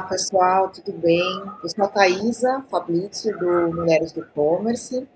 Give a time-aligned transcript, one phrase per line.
[0.00, 1.42] Olá, pessoal, tudo bem?
[1.62, 5.06] Eu sou a Thaisa Fabrizio, do Mulheres do E-Commerce.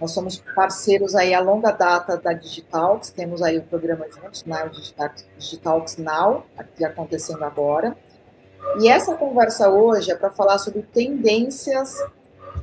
[0.00, 4.64] Nós somos parceiros aí a longa data da Digitalx, temos aí o programa juntos, né,
[4.64, 4.70] o
[5.36, 7.96] Digitalx Now, aqui acontecendo agora.
[8.78, 11.98] E essa conversa hoje é para falar sobre tendências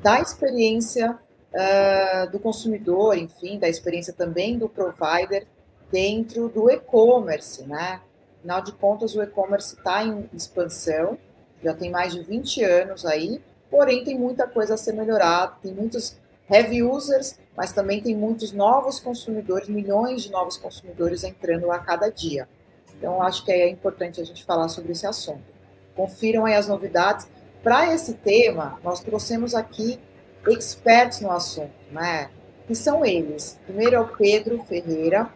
[0.01, 5.45] da experiência uh, do consumidor, enfim, da experiência também do provider
[5.91, 7.99] dentro do e-commerce, né?
[8.37, 11.17] Afinal de contas, o e-commerce está em expansão,
[11.63, 15.73] já tem mais de 20 anos aí, porém tem muita coisa a ser melhorada, tem
[15.73, 16.17] muitos
[16.49, 22.09] heavy users, mas também tem muitos novos consumidores, milhões de novos consumidores entrando a cada
[22.09, 22.47] dia.
[22.97, 25.43] Então, acho que é importante a gente falar sobre esse assunto.
[25.95, 27.27] Confiram aí as novidades.
[27.63, 29.99] Para esse tema, nós trouxemos aqui
[30.47, 32.29] experts no assunto, né?
[32.67, 33.59] Que são eles.
[33.65, 35.29] Primeiro é o Pedro Ferreira,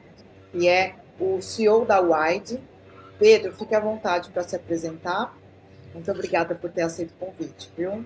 [0.52, 2.60] que é o CEO da Wide.
[3.18, 5.36] Pedro, fique à vontade para se apresentar.
[5.94, 8.06] Muito obrigada por ter aceito o convite, viu?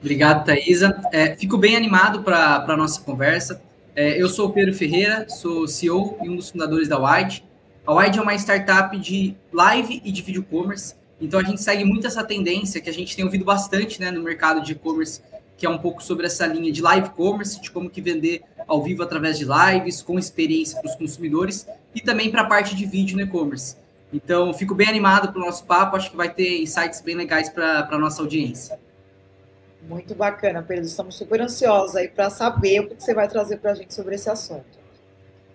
[0.00, 1.02] Obrigado, Thaisa.
[1.12, 3.60] É, fico bem animado para a nossa conversa.
[3.96, 7.44] É, eu sou o Pedro Ferreira, sou CEO e um dos fundadores da Wide.
[7.86, 10.94] A Wide é uma startup de live e de video commerce.
[11.20, 14.22] Então a gente segue muito essa tendência que a gente tem ouvido bastante né, no
[14.22, 15.22] mercado de e-commerce,
[15.56, 18.82] que é um pouco sobre essa linha de live commerce, de como que vender ao
[18.82, 22.84] vivo através de lives, com experiência para os consumidores, e também para a parte de
[22.86, 23.76] vídeo no e-commerce.
[24.14, 27.48] Então, fico bem animado para o nosso papo, acho que vai ter insights bem legais
[27.48, 28.78] para a nossa audiência.
[29.82, 30.84] Muito bacana, Pedro.
[30.84, 34.14] Estamos super ansiosos aí para saber o que você vai trazer para a gente sobre
[34.14, 34.78] esse assunto.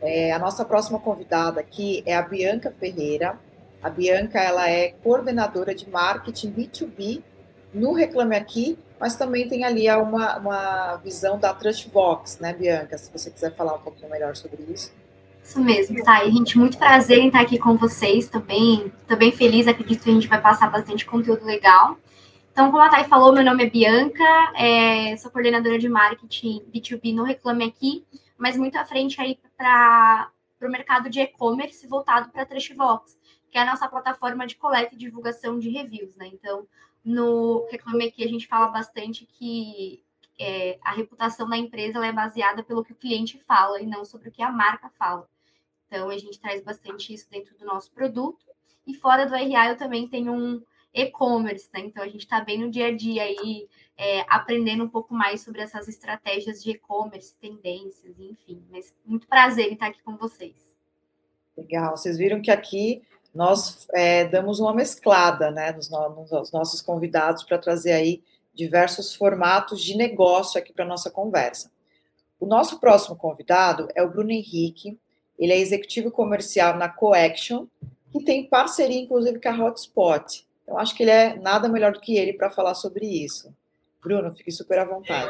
[0.02, 3.40] É, a nossa próxima convidada aqui é a Bianca Ferreira.
[3.82, 7.24] A Bianca ela é coordenadora de marketing B2B
[7.74, 12.98] no Reclame Aqui, mas também tem ali uma, uma visão da Trustbox, né, Bianca?
[12.98, 14.92] Se você quiser falar um pouquinho melhor sobre isso.
[15.50, 16.24] Isso mesmo, tá?
[16.24, 18.94] E, gente, muito prazer em estar aqui com vocês também.
[19.18, 21.98] Bem feliz, acredito que a gente vai passar bastante conteúdo legal.
[22.52, 24.24] Então, como a Thay falou, meu nome é Bianca,
[24.56, 28.06] é, sou coordenadora de marketing B2B no Reclame Aqui,
[28.38, 30.30] mas muito à frente aí para
[30.62, 33.18] o mercado de e-commerce voltado para a Trashbox,
[33.50, 36.30] que é a nossa plataforma de coleta e divulgação de reviews, né?
[36.32, 36.68] Então,
[37.04, 40.04] no Reclame Aqui a gente fala bastante que
[40.38, 44.30] é, a reputação da empresa é baseada pelo que o cliente fala e não sobre
[44.30, 45.28] o que a marca fala.
[45.90, 48.46] Então, a gente traz bastante isso dentro do nosso produto.
[48.86, 50.62] E fora do RA, eu também tenho um
[50.94, 51.82] e-commerce, né?
[51.82, 53.68] Então a gente está bem no dia a dia aí,
[53.98, 58.64] é, aprendendo um pouco mais sobre essas estratégias de e-commerce, tendências, enfim.
[58.70, 60.56] Mas muito prazer em estar aqui com vocês.
[61.58, 63.02] Legal, vocês viram que aqui
[63.34, 68.24] nós é, damos uma mesclada, né, nos, nos nossos convidados para trazer aí
[68.54, 71.72] diversos formatos de negócio aqui para nossa conversa.
[72.40, 74.98] O nosso próximo convidado é o Bruno Henrique,
[75.40, 77.66] ele é executivo comercial na Coaction,
[78.12, 80.46] que tem parceria, inclusive, com a Hotspot.
[80.68, 83.52] Eu acho que ele é nada melhor do que ele para falar sobre isso.
[84.02, 85.30] Bruno, fique super à vontade.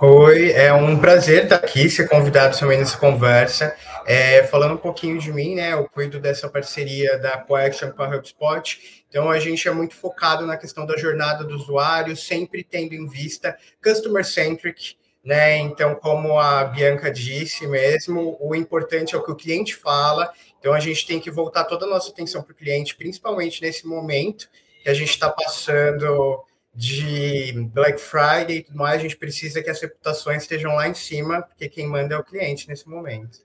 [0.00, 3.76] Oi, é um prazer estar aqui, ser convidado também nessa conversa.
[4.06, 5.74] É, falando um pouquinho de mim, né?
[5.74, 9.04] Eu cuido dessa parceria da Coaction com a HubSpot.
[9.08, 13.06] Então, a gente é muito focado na questão da jornada do usuário, sempre tendo em
[13.06, 15.58] vista customer-centric, né?
[15.58, 20.72] Então, como a Bianca disse mesmo, o importante é o que o cliente fala então
[20.72, 24.48] a gente tem que voltar toda a nossa atenção para o cliente, principalmente nesse momento
[24.80, 26.40] que a gente está passando
[26.72, 30.94] de Black Friday e tudo mais, a gente precisa que as reputações estejam lá em
[30.94, 33.40] cima, porque quem manda é o cliente nesse momento.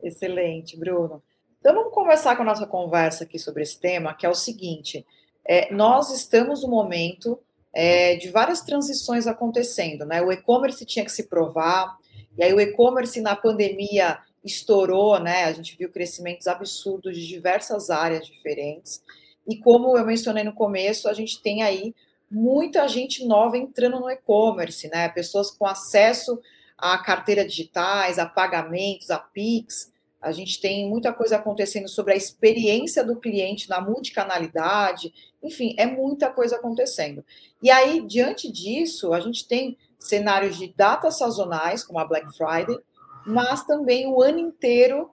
[0.00, 1.20] Excelente, Bruno.
[1.58, 5.04] Então vamos conversar com a nossa conversa aqui sobre esse tema, que é o seguinte:
[5.44, 7.40] é, nós estamos no momento
[7.74, 10.22] é, de várias transições acontecendo, né?
[10.22, 11.96] O e-commerce tinha que se provar,
[12.36, 15.44] e aí o e-commerce na pandemia estourou, né?
[15.44, 19.02] A gente viu crescimentos absurdos de diversas áreas diferentes.
[19.46, 21.94] E como eu mencionei no começo, a gente tem aí
[22.30, 25.08] muita gente nova entrando no e-commerce, né?
[25.08, 26.40] Pessoas com acesso
[26.76, 29.90] a carteira digitais, a pagamentos, a Pix.
[30.20, 35.12] A gente tem muita coisa acontecendo sobre a experiência do cliente na multicanalidade.
[35.42, 37.24] Enfim, é muita coisa acontecendo.
[37.62, 42.78] E aí, diante disso, a gente tem cenários de datas sazonais, como a Black Friday,
[43.26, 45.10] mas também o ano inteiro.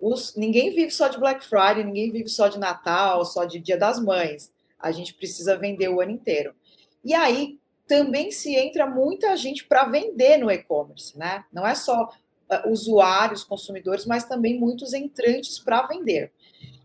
[0.00, 3.76] Os, ninguém vive só de Black Friday, ninguém vive só de Natal, só de Dia
[3.76, 4.52] das Mães.
[4.78, 6.54] A gente precisa vender o ano inteiro.
[7.04, 11.44] E aí também se entra muita gente para vender no e-commerce, né?
[11.52, 16.30] Não é só uh, usuários, consumidores, mas também muitos entrantes para vender.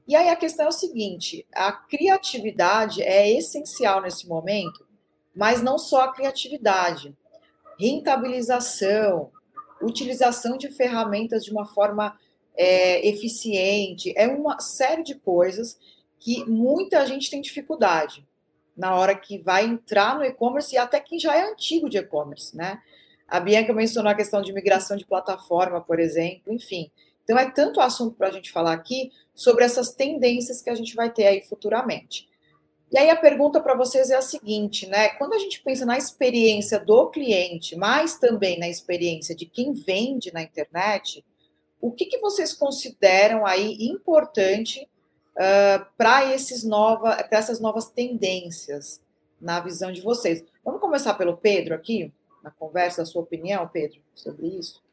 [0.07, 4.85] E aí a questão é o seguinte: a criatividade é essencial nesse momento,
[5.35, 7.15] mas não só a criatividade,
[7.79, 9.31] rentabilização,
[9.81, 12.17] utilização de ferramentas de uma forma
[12.55, 15.77] é, eficiente, é uma série de coisas
[16.19, 18.25] que muita gente tem dificuldade
[18.75, 22.55] na hora que vai entrar no e-commerce e até quem já é antigo de e-commerce,
[22.55, 22.81] né?
[23.27, 26.91] A Bianca mencionou a questão de migração de plataforma, por exemplo, enfim.
[27.23, 30.95] Então, é tanto assunto para a gente falar aqui sobre essas tendências que a gente
[30.95, 32.27] vai ter aí futuramente.
[32.93, 35.09] E aí a pergunta para vocês é a seguinte, né?
[35.17, 40.31] Quando a gente pensa na experiência do cliente, mas também na experiência de quem vende
[40.31, 41.25] na internet,
[41.81, 44.87] o que, que vocês consideram aí importante
[45.31, 46.21] uh, para
[46.65, 49.01] nova, para essas novas tendências
[49.41, 50.43] na visão de vocês?
[50.63, 54.83] Vamos começar pelo Pedro aqui, na conversa, a sua opinião, Pedro, sobre isso?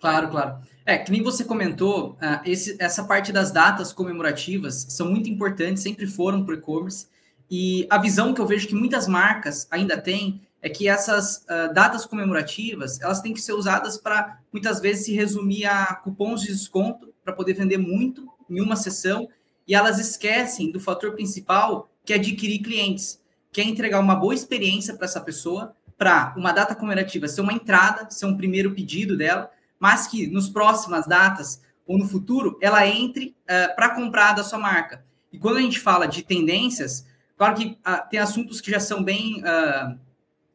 [0.00, 0.58] Claro, claro.
[0.86, 5.82] É, que nem você comentou, uh, esse, essa parte das datas comemorativas são muito importantes,
[5.82, 7.06] sempre foram para o e-commerce.
[7.50, 11.72] E a visão que eu vejo que muitas marcas ainda têm é que essas uh,
[11.72, 16.48] datas comemorativas elas têm que ser usadas para muitas vezes se resumir a cupons de
[16.48, 19.28] desconto para poder vender muito em uma sessão
[19.66, 23.20] e elas esquecem do fator principal que é adquirir clientes,
[23.52, 27.52] que é entregar uma boa experiência para essa pessoa, para uma data comemorativa ser uma
[27.52, 29.50] entrada, ser um primeiro pedido dela,
[29.80, 34.60] mas que nos próximas datas ou no futuro ela entre uh, para comprar da sua
[34.60, 35.04] marca.
[35.32, 37.04] E quando a gente fala de tendências,
[37.40, 39.98] Claro que uh, tem assuntos que já são bem, uh,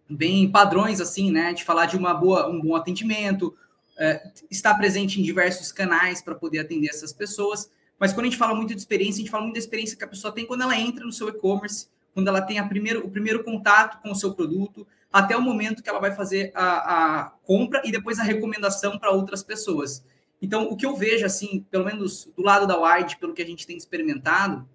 [0.07, 1.51] bem padrões, assim, né?
[1.51, 6.35] De falar de uma boa, um bom atendimento, uh, estar presente em diversos canais para
[6.35, 7.71] poder atender essas pessoas.
[7.97, 10.03] Mas quando a gente fala muito de experiência, a gente fala muito da experiência que
[10.03, 13.43] a pessoa tem quando ela entra no seu e-commerce, quando ela tem primeiro, o primeiro
[13.43, 17.81] contato com o seu produto, até o momento que ela vai fazer a, a compra
[17.85, 20.03] e depois a recomendação para outras pessoas.
[20.41, 23.45] Então, o que eu vejo, assim, pelo menos do lado da Wide, pelo que a
[23.45, 24.67] gente tem experimentado,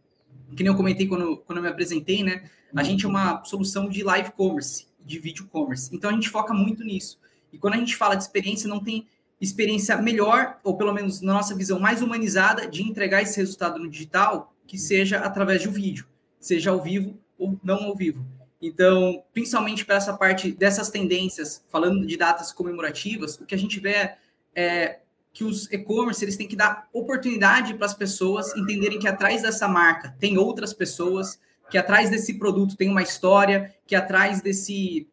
[0.56, 2.48] que nem eu comentei quando, quando eu me apresentei, né?
[2.74, 5.94] A gente é uma solução de live commerce, de vídeo commerce.
[5.94, 7.18] Então a gente foca muito nisso.
[7.52, 9.06] E quando a gente fala de experiência, não tem
[9.38, 13.90] experiência melhor, ou pelo menos na nossa visão mais humanizada, de entregar esse resultado no
[13.90, 16.06] digital, que seja através de um vídeo,
[16.40, 18.24] seja ao vivo ou não ao vivo.
[18.60, 23.80] Então, principalmente para essa parte dessas tendências, falando de datas comemorativas, o que a gente
[23.80, 24.18] vê é,
[24.54, 25.00] é
[25.32, 29.66] que os e-commerce eles têm que dar oportunidade para as pessoas entenderem que atrás dessa
[29.66, 31.38] marca tem outras pessoas,
[31.70, 35.08] que atrás desse produto tem uma história, que atrás desse,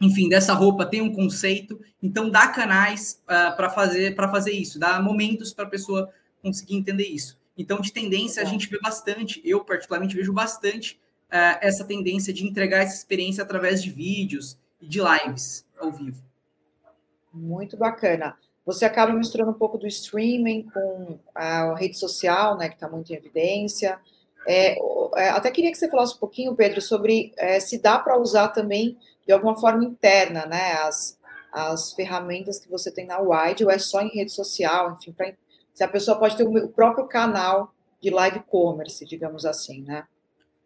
[0.00, 1.78] enfim, dessa roupa tem um conceito.
[2.02, 6.10] Então dá canais uh, ah, para fazer para fazer isso, dá momentos para a pessoa
[6.42, 7.38] conseguir entender isso.
[7.56, 10.98] Então de tendência a gente vê bastante, eu particularmente vejo bastante
[11.32, 16.22] uh, essa tendência de entregar essa experiência através de vídeos e de lives ao vivo.
[17.32, 22.74] Muito bacana você acaba misturando um pouco do streaming com a rede social, né, que
[22.74, 23.98] está muito em evidência.
[24.46, 24.78] É,
[25.16, 28.48] é, até queria que você falasse um pouquinho, Pedro, sobre é, se dá para usar
[28.48, 31.18] também de alguma forma interna, né, as,
[31.52, 35.32] as ferramentas que você tem na Wide, ou é só em rede social, enfim, pra,
[35.74, 40.04] se a pessoa pode ter o próprio canal de live commerce, digamos assim, né?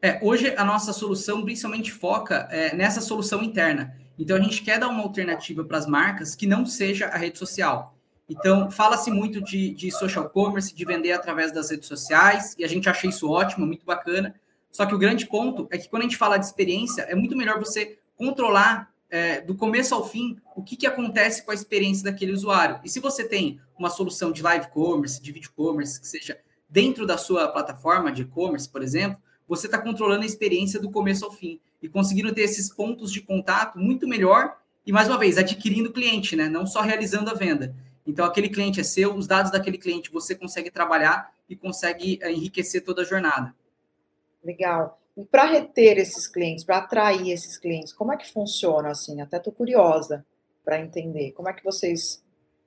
[0.05, 3.97] É, hoje a nossa solução principalmente foca é, nessa solução interna.
[4.19, 7.39] Então a gente quer dar uma alternativa para as marcas que não seja a rede
[7.39, 7.97] social.
[8.29, 12.69] Então fala-se muito de, de social commerce, de vender através das redes sociais, e a
[12.69, 14.35] gente acha isso ótimo, muito bacana.
[14.71, 17.35] Só que o grande ponto é que quando a gente fala de experiência, é muito
[17.35, 22.05] melhor você controlar é, do começo ao fim o que, que acontece com a experiência
[22.05, 22.79] daquele usuário.
[22.85, 26.39] E se você tem uma solução de live commerce, de video commerce, que seja
[26.69, 31.25] dentro da sua plataforma de e-commerce, por exemplo, você está controlando a experiência do começo
[31.25, 35.39] ao fim e conseguindo ter esses pontos de contato muito melhor e, mais uma vez,
[35.39, 36.49] adquirindo cliente, né?
[36.49, 37.75] Não só realizando a venda.
[38.07, 42.33] Então, aquele cliente é seu, os dados daquele cliente você consegue trabalhar e consegue eh,
[42.33, 43.55] enriquecer toda a jornada.
[44.43, 45.01] Legal.
[45.17, 49.21] E para reter esses clientes, para atrair esses clientes, como é que funciona assim?
[49.21, 50.25] Até estou curiosa
[50.65, 51.33] para entender.
[51.33, 52.23] Como é que vocês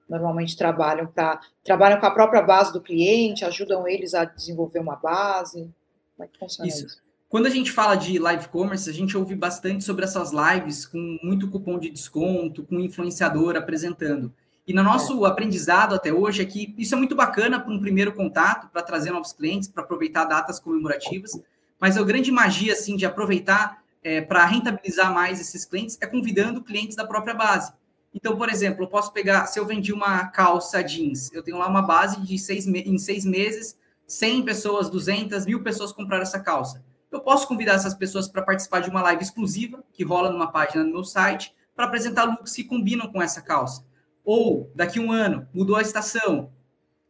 [0.07, 4.95] normalmente trabalham para trabalham com a própria base do cliente, ajudam eles a desenvolver uma
[4.95, 5.69] base?
[6.17, 6.85] Como é que funciona isso?
[6.85, 7.07] isso?
[7.29, 11.19] Quando a gente fala de live commerce, a gente ouve bastante sobre essas lives com
[11.21, 14.33] muito cupom de desconto, com influenciador apresentando.
[14.65, 15.29] E no nosso é.
[15.29, 19.11] aprendizado até hoje é que isso é muito bacana para um primeiro contato, para trazer
[19.11, 21.39] novos clientes, para aproveitar datas comemorativas,
[21.79, 26.63] mas a grande magia assim de aproveitar é, para rentabilizar mais esses clientes é convidando
[26.63, 27.73] clientes da própria base.
[28.13, 31.67] Então, por exemplo, eu posso pegar, se eu vendi uma calça jeans, eu tenho lá
[31.67, 36.83] uma base de seis em seis meses, 100 pessoas, 200, mil pessoas compraram essa calça.
[37.11, 40.83] Eu posso convidar essas pessoas para participar de uma live exclusiva que rola numa página
[40.83, 43.85] no meu site para apresentar looks que combinam com essa calça.
[44.23, 46.51] Ou daqui um ano mudou a estação,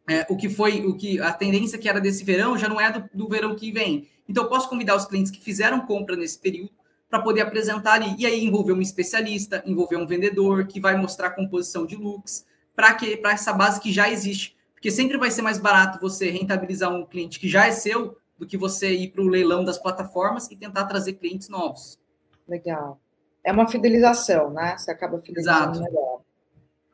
[0.08, 2.90] é, o que foi o que a tendência que era desse verão já não é
[2.90, 4.08] do, do verão que vem.
[4.28, 6.70] Então eu posso convidar os clientes que fizeram compra nesse período
[7.08, 8.14] para poder apresentar ali.
[8.18, 12.44] E aí envolver um especialista, envolver um vendedor que vai mostrar a composição de looks
[12.74, 16.30] para que para essa base que já existe porque sempre vai ser mais barato você
[16.30, 19.76] rentabilizar um cliente que já é seu do que você ir para o leilão das
[19.76, 21.98] plataformas e tentar trazer clientes novos.
[22.46, 23.00] Legal.
[23.42, 24.78] É uma fidelização, né?
[24.78, 25.82] Você acaba fidelizando Exato.
[25.82, 26.20] melhor.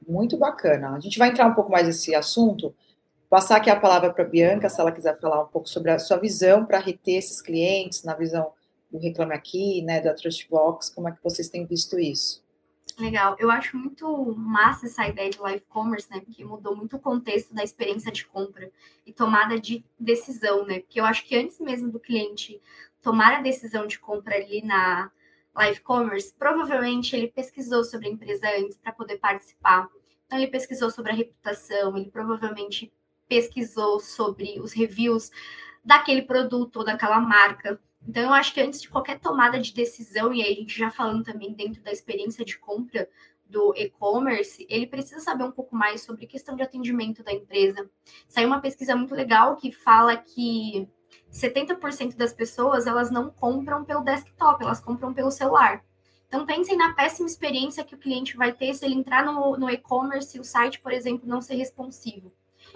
[0.09, 0.97] Muito bacana.
[0.97, 2.75] A gente vai entrar um pouco mais nesse assunto.
[3.29, 5.99] Passar aqui a palavra para a Bianca, se ela quiser falar um pouco sobre a
[5.99, 8.51] sua visão para reter esses clientes, na visão
[8.91, 12.43] do Reclame Aqui, né, da Trustbox, como é que vocês têm visto isso?
[12.99, 13.37] Legal.
[13.41, 16.21] Eu acho muito massa essa ideia de live commerce, né?
[16.21, 18.71] Porque mudou muito o contexto da experiência de compra
[19.05, 20.81] e tomada de decisão, né?
[20.81, 22.61] Porque eu acho que antes mesmo do cliente
[23.03, 25.11] tomar a decisão de compra ali na
[25.57, 29.89] live commerce, provavelmente ele pesquisou sobre a empresa antes para poder participar.
[30.27, 32.93] Então ele pesquisou sobre a reputação, ele provavelmente
[33.29, 35.31] pesquisou sobre os reviews
[35.85, 37.81] daquele produto ou daquela marca.
[38.07, 40.91] Então, eu acho que antes de qualquer tomada de decisão, e aí a gente já
[40.91, 43.09] falando também dentro da experiência de compra
[43.47, 47.89] do e-commerce, ele precisa saber um pouco mais sobre questão de atendimento da empresa.
[48.29, 50.89] Saiu uma pesquisa muito legal que fala que
[51.33, 55.85] 70% das pessoas elas não compram pelo desktop, elas compram pelo celular.
[56.27, 59.71] Então pensem na péssima experiência que o cliente vai ter se ele entrar no, no
[59.71, 62.33] e-commerce e o site, por exemplo, não ser responsivo.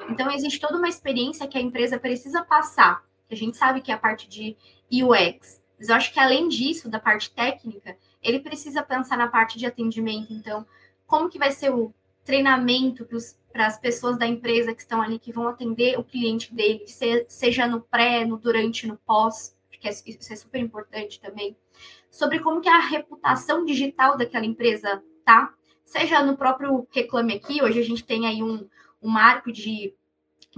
[0.09, 3.93] Então existe toda uma experiência que a empresa precisa passar que a gente sabe que
[3.93, 4.57] é a parte de
[4.91, 5.63] UX.
[5.79, 9.67] Mas eu acho que além disso, da parte técnica, ele precisa pensar na parte de
[9.67, 10.33] atendimento.
[10.33, 10.67] Então,
[11.07, 11.95] como que vai ser o
[12.25, 13.07] treinamento
[13.53, 16.85] para as pessoas da empresa que estão ali, que vão atender o cliente dele,
[17.29, 21.57] seja no pré, no durante, no pós, que é, isso é super importante também,
[22.11, 25.55] sobre como que a reputação digital daquela empresa tá,
[25.85, 28.69] seja no próprio Reclame Aqui, hoje a gente tem aí um,
[29.01, 29.95] um marco de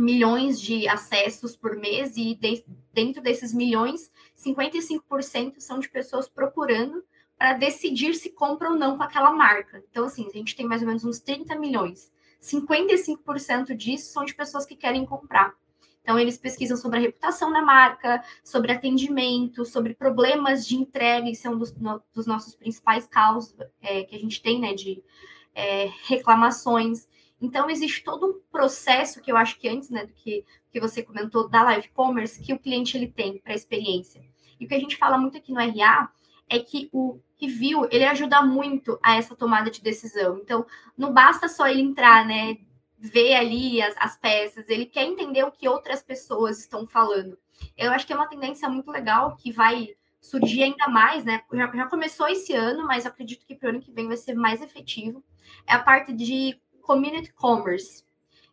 [0.01, 7.05] milhões de acessos por mês e de, dentro desses milhões, 55% são de pessoas procurando
[7.39, 9.83] para decidir se compra ou não com aquela marca.
[9.91, 12.13] Então, assim, a gente tem mais ou menos uns 30 milhões.
[12.43, 15.55] 55% disso são de pessoas que querem comprar.
[16.03, 21.47] Então, eles pesquisam sobre a reputação da marca, sobre atendimento, sobre problemas de entrega, isso
[21.47, 25.03] é um dos, no, dos nossos principais causos é, que a gente tem, né, de
[25.55, 27.07] é, reclamações.
[27.41, 31.03] Então, existe todo um processo que eu acho que antes, né, do que, que você
[31.03, 34.23] comentou da live commerce, que o cliente ele tem para a experiência.
[34.59, 36.11] E o que a gente fala muito aqui no RA
[36.49, 40.39] é que o review, ele ajuda muito a essa tomada de decisão.
[40.39, 40.67] Então,
[40.97, 42.59] não basta só ele entrar, né,
[42.99, 47.39] ver ali as, as peças, ele quer entender o que outras pessoas estão falando.
[47.77, 49.89] Eu acho que é uma tendência muito legal que vai
[50.21, 51.43] surgir ainda mais, né?
[51.51, 54.35] Já, já começou esse ano, mas acredito que para o ano que vem vai ser
[54.35, 55.25] mais efetivo.
[55.67, 58.03] É a parte de community commerce.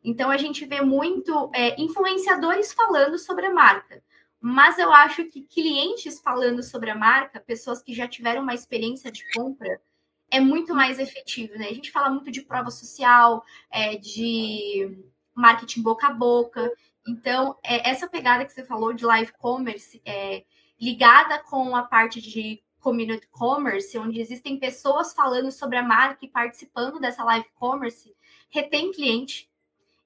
[0.04, 4.04] Então a gente vê muito é, influenciadores falando sobre a marca,
[4.40, 9.12] mas eu acho que clientes falando sobre a marca, pessoas que já tiveram uma experiência
[9.12, 9.82] de compra,
[10.30, 11.68] é muito mais efetivo, né?
[11.68, 15.04] A gente fala muito de prova social, é, de
[15.34, 16.72] marketing boca a boca.
[17.08, 20.44] Então, é, essa pegada que você falou de live commerce, é,
[20.80, 26.30] ligada com a parte de community commerce, onde existem pessoas falando sobre a marca e
[26.30, 28.16] participando dessa live commerce,
[28.50, 29.50] retém cliente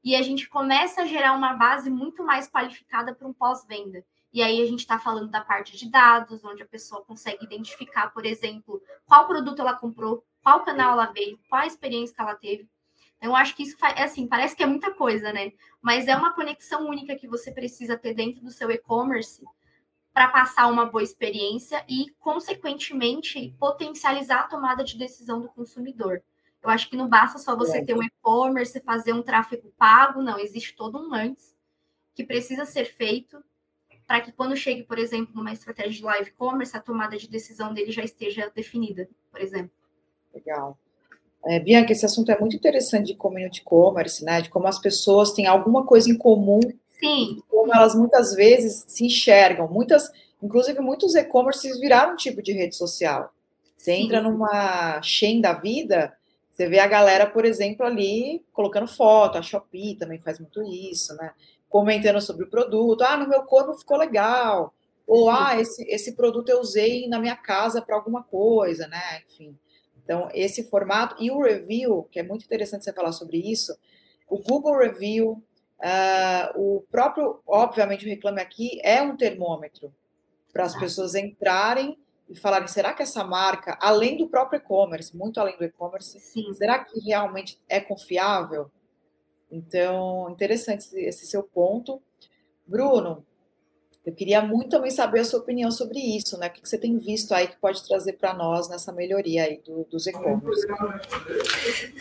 [0.04, 4.04] e a gente começa a gerar uma base muito mais qualificada para um pós-venda.
[4.34, 8.12] E aí a gente está falando da parte de dados, onde a pessoa consegue identificar,
[8.12, 12.36] por exemplo, qual produto ela comprou, qual canal ela veio, qual a experiência que ela
[12.36, 12.68] teve.
[13.18, 15.52] Então, eu acho que isso faz, é assim, parece que é muita coisa, né?
[15.82, 19.44] Mas é uma conexão única que você precisa ter dentro do seu e-commerce
[20.14, 26.24] para passar uma boa experiência e, consequentemente, potencializar a tomada de decisão do consumidor.
[26.64, 27.84] Eu acho que não basta só você é.
[27.84, 31.56] ter um e-commerce, fazer um tráfego pago, não, existe todo um antes
[32.14, 33.44] que precisa ser feito
[34.06, 37.74] para que quando chegue, por exemplo, numa estratégia de live commerce, a tomada de decisão
[37.74, 39.72] dele já esteja definida, por exemplo.
[40.34, 40.78] Legal.
[41.46, 44.42] É, Bianca, esse assunto é muito interessante de community commerce, né?
[44.42, 46.60] De como as pessoas têm alguma coisa em comum.
[47.00, 47.42] Sim.
[47.50, 49.68] Como elas muitas vezes se enxergam.
[49.68, 50.12] Muitas,
[50.44, 53.34] inclusive, muitos e-commerces viraram um tipo de rede social.
[53.78, 54.04] Você Sim.
[54.04, 56.14] entra numa chain da vida,
[56.52, 61.16] você vê a galera, por exemplo, ali colocando foto, a Shopee também faz muito isso,
[61.16, 61.34] né?
[61.70, 64.74] Comentando sobre o produto, ah, no meu corpo ficou legal,
[65.08, 69.22] ou ah, esse, esse produto eu usei na minha casa para alguma coisa, né?
[69.26, 69.58] Enfim.
[70.04, 73.78] Então, esse formato e o review, que é muito interessante você falar sobre isso,
[74.28, 75.44] o Google Review,
[75.80, 79.94] uh, o próprio, obviamente, o Reclame Aqui é um termômetro
[80.52, 81.98] para as pessoas entrarem
[82.32, 86.18] e falarem, será que essa marca, além do próprio e-commerce, muito além do e-commerce,
[86.56, 88.72] será que realmente é confiável?
[89.52, 92.02] Então, interessante esse seu ponto.
[92.66, 93.26] Bruno,
[94.04, 96.48] Eu queria muito também saber a sua opinião sobre isso, né?
[96.48, 99.86] O que você tem visto aí que pode trazer para nós nessa melhoria aí do,
[99.92, 100.66] dos e-commerce?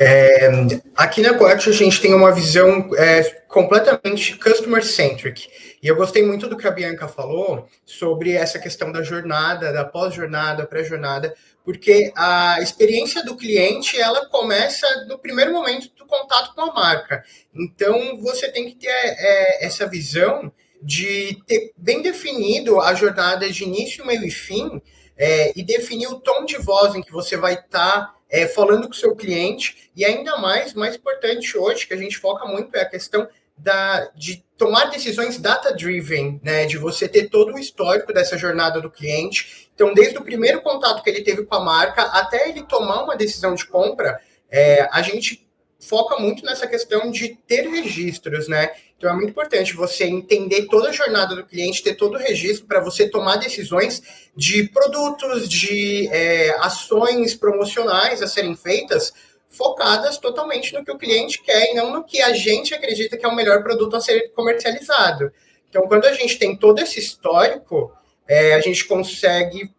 [0.00, 0.48] É,
[0.96, 5.50] aqui na Coact a gente tem uma visão é, completamente customer-centric.
[5.82, 9.84] E eu gostei muito do que a Bianca falou sobre essa questão da jornada, da
[9.84, 16.62] pós-jornada, pré-jornada, porque a experiência do cliente ela começa no primeiro momento do contato com
[16.62, 17.22] a marca.
[17.54, 20.50] Então você tem que ter é, essa visão
[20.82, 24.80] de ter bem definido a jornada de início, meio e fim,
[25.16, 28.84] é, e definir o tom de voz em que você vai estar tá, é, falando
[28.84, 32.74] com o seu cliente, e ainda mais, mais importante hoje, que a gente foca muito,
[32.74, 38.12] é a questão da, de tomar decisões data-driven, né, de você ter todo o histórico
[38.12, 39.68] dessa jornada do cliente.
[39.74, 43.16] Então, desde o primeiro contato que ele teve com a marca até ele tomar uma
[43.16, 44.20] decisão de compra,
[44.50, 45.46] é, a gente
[45.80, 48.70] foca muito nessa questão de ter registros, né?
[48.96, 52.66] Então é muito importante você entender toda a jornada do cliente, ter todo o registro
[52.66, 54.02] para você tomar decisões
[54.36, 59.12] de produtos, de é, ações promocionais a serem feitas,
[59.48, 63.24] focadas totalmente no que o cliente quer e não no que a gente acredita que
[63.24, 65.32] é o melhor produto a ser comercializado.
[65.68, 67.92] Então, quando a gente tem todo esse histórico,
[68.28, 69.72] é, a gente consegue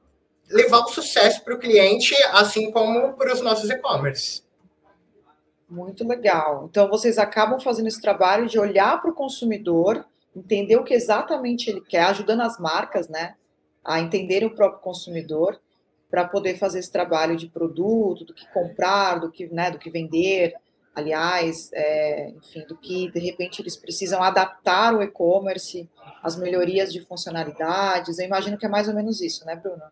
[0.49, 4.41] levar o sucesso para o cliente, assim como para os nossos e-commerce.
[5.71, 6.67] Muito legal.
[6.69, 11.69] Então, vocês acabam fazendo esse trabalho de olhar para o consumidor, entender o que exatamente
[11.69, 13.35] ele quer, ajudando as marcas, né,
[13.81, 15.57] a entenderem o próprio consumidor,
[16.09, 19.89] para poder fazer esse trabalho de produto, do que comprar, do que, né, do que
[19.89, 20.55] vender,
[20.93, 25.89] aliás, é, enfim, do que de repente eles precisam adaptar o e-commerce,
[26.21, 28.19] as melhorias de funcionalidades.
[28.19, 29.83] Eu imagino que é mais ou menos isso, né, Bruno?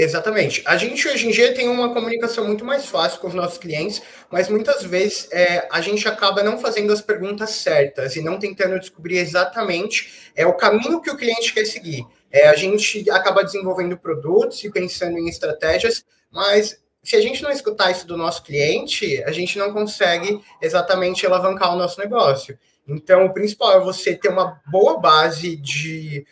[0.00, 0.62] Exatamente.
[0.64, 4.00] A gente hoje em dia tem uma comunicação muito mais fácil com os nossos clientes,
[4.30, 8.78] mas muitas vezes é, a gente acaba não fazendo as perguntas certas e não tentando
[8.78, 12.06] descobrir exatamente é, o caminho que o cliente quer seguir.
[12.30, 17.50] É, a gente acaba desenvolvendo produtos e pensando em estratégias, mas se a gente não
[17.50, 22.56] escutar isso do nosso cliente, a gente não consegue exatamente alavancar o nosso negócio.
[22.86, 26.24] Então, o principal é você ter uma boa base de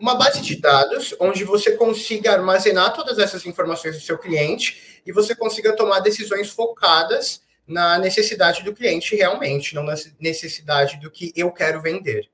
[0.00, 5.12] uma base de dados onde você consiga armazenar todas essas informações do seu cliente e
[5.12, 11.32] você consiga tomar decisões focadas na necessidade do cliente realmente, não na necessidade do que
[11.36, 12.28] eu quero vender.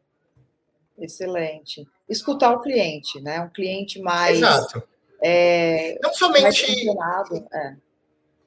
[0.98, 1.86] Excelente.
[2.08, 3.40] Escutar o cliente, né?
[3.40, 4.38] Um cliente mais.
[4.38, 4.82] Exato.
[5.22, 6.88] É, não somente.
[6.88, 7.76] É.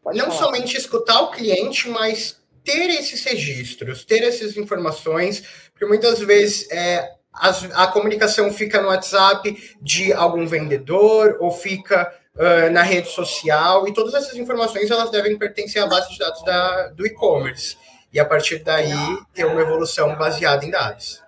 [0.06, 0.32] Não falar.
[0.32, 7.19] somente escutar o cliente, mas ter esses registros, ter essas informações, porque muitas vezes é,
[7.34, 13.88] as, a comunicação fica no WhatsApp de algum vendedor ou fica uh, na rede social
[13.88, 17.78] e todas essas informações elas devem pertencer à base de dados da, do e-commerce
[18.12, 18.94] e a partir daí
[19.34, 21.22] ter uma evolução baseada em dados.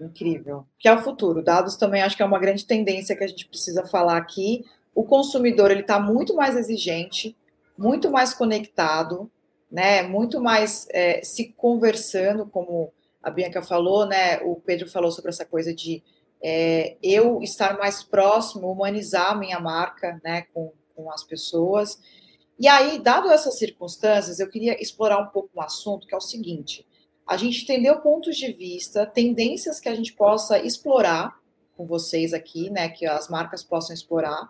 [0.00, 0.64] Incrível.
[0.78, 1.42] Que é o futuro.
[1.42, 4.64] Dados também acho que é uma grande tendência que a gente precisa falar aqui.
[4.94, 7.36] O consumidor ele está muito mais exigente,
[7.76, 9.28] muito mais conectado,
[9.70, 10.02] né?
[10.02, 14.38] Muito mais é, se conversando, como a Bianca falou, né?
[14.42, 16.02] O Pedro falou sobre essa coisa de
[16.40, 20.42] é, eu estar mais próximo, humanizar a minha marca, né?
[20.54, 21.98] Com, com as pessoas.
[22.58, 26.20] E aí, dado essas circunstâncias, eu queria explorar um pouco um assunto que é o
[26.20, 26.86] seguinte:
[27.26, 31.38] a gente entendeu pontos de vista, tendências que a gente possa explorar
[31.76, 32.88] com vocês aqui, né?
[32.88, 34.48] Que as marcas possam explorar.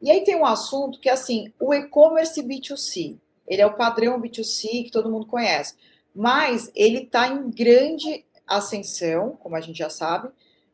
[0.00, 3.18] E aí tem um assunto que é assim, o e-commerce B2C.
[3.46, 5.74] Ele é o padrão B2C que todo mundo conhece
[6.14, 10.28] mas ele está em grande ascensão, como a gente já sabe,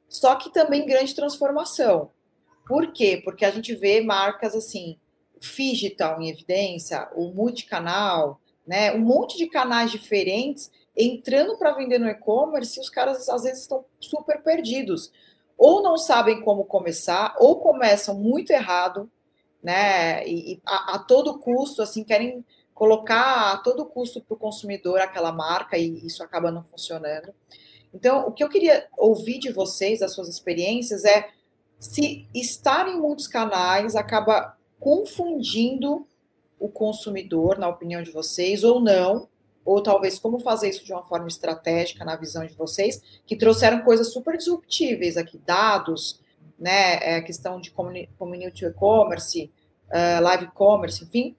[0.08, 2.10] só que também grande transformação.
[2.66, 3.20] Por quê?
[3.22, 4.98] Porque a gente vê marcas assim,
[5.40, 12.08] digital em evidência, o multicanal, né, um monte de canais diferentes entrando para vender no
[12.08, 15.12] e-commerce e os caras às vezes estão super perdidos.
[15.58, 19.10] Ou não sabem como começar, ou começam muito errado,
[19.62, 20.26] né?
[20.26, 22.44] E, e a, a, todo custo, assim, querem
[22.76, 27.34] colocar a todo custo para o consumidor aquela marca e isso acaba não funcionando.
[27.92, 31.30] Então, o que eu queria ouvir de vocês, das suas experiências, é
[31.80, 36.06] se estar em muitos canais acaba confundindo
[36.60, 39.26] o consumidor, na opinião de vocês, ou não,
[39.64, 43.84] ou talvez como fazer isso de uma forma estratégica na visão de vocês, que trouxeram
[43.84, 46.20] coisas super disruptíveis aqui, dados,
[46.58, 49.50] né, é, questão de community e-commerce,
[49.88, 51.34] uh, live commerce, enfim,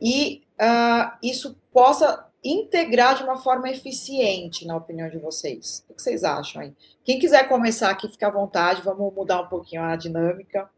[0.00, 5.84] e uh, isso possa integrar de uma forma eficiente, na opinião de vocês.
[5.88, 6.74] O que vocês acham aí?
[7.04, 10.70] Quem quiser começar aqui, fica à vontade, vamos mudar um pouquinho a dinâmica.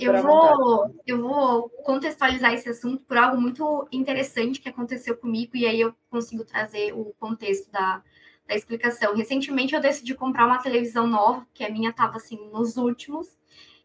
[0.00, 5.66] eu vou, eu vou contextualizar esse assunto por algo muito interessante que aconteceu comigo, e
[5.66, 8.02] aí eu consigo trazer o contexto da,
[8.46, 9.16] da explicação.
[9.16, 13.36] Recentemente eu decidi comprar uma televisão nova, que a minha estava assim nos últimos,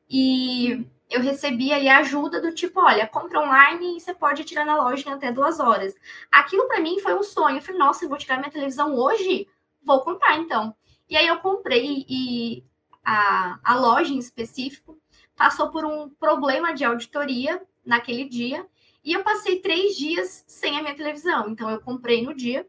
[0.08, 4.78] e eu recebi ali ajuda do tipo, olha, compra online e você pode tirar na
[4.78, 5.95] loja em até duas horas.
[6.32, 7.58] Aquilo para mim foi um sonho.
[7.58, 9.48] Eu falei, nossa, eu vou tirar minha televisão hoje?
[9.84, 10.76] Vou comprar então.
[11.10, 12.63] E aí eu comprei e
[13.04, 15.00] a, a loja em específico
[15.36, 18.67] passou por um problema de auditoria naquele dia
[19.04, 21.50] e eu passei três dias sem a minha televisão.
[21.50, 22.67] Então eu comprei no dia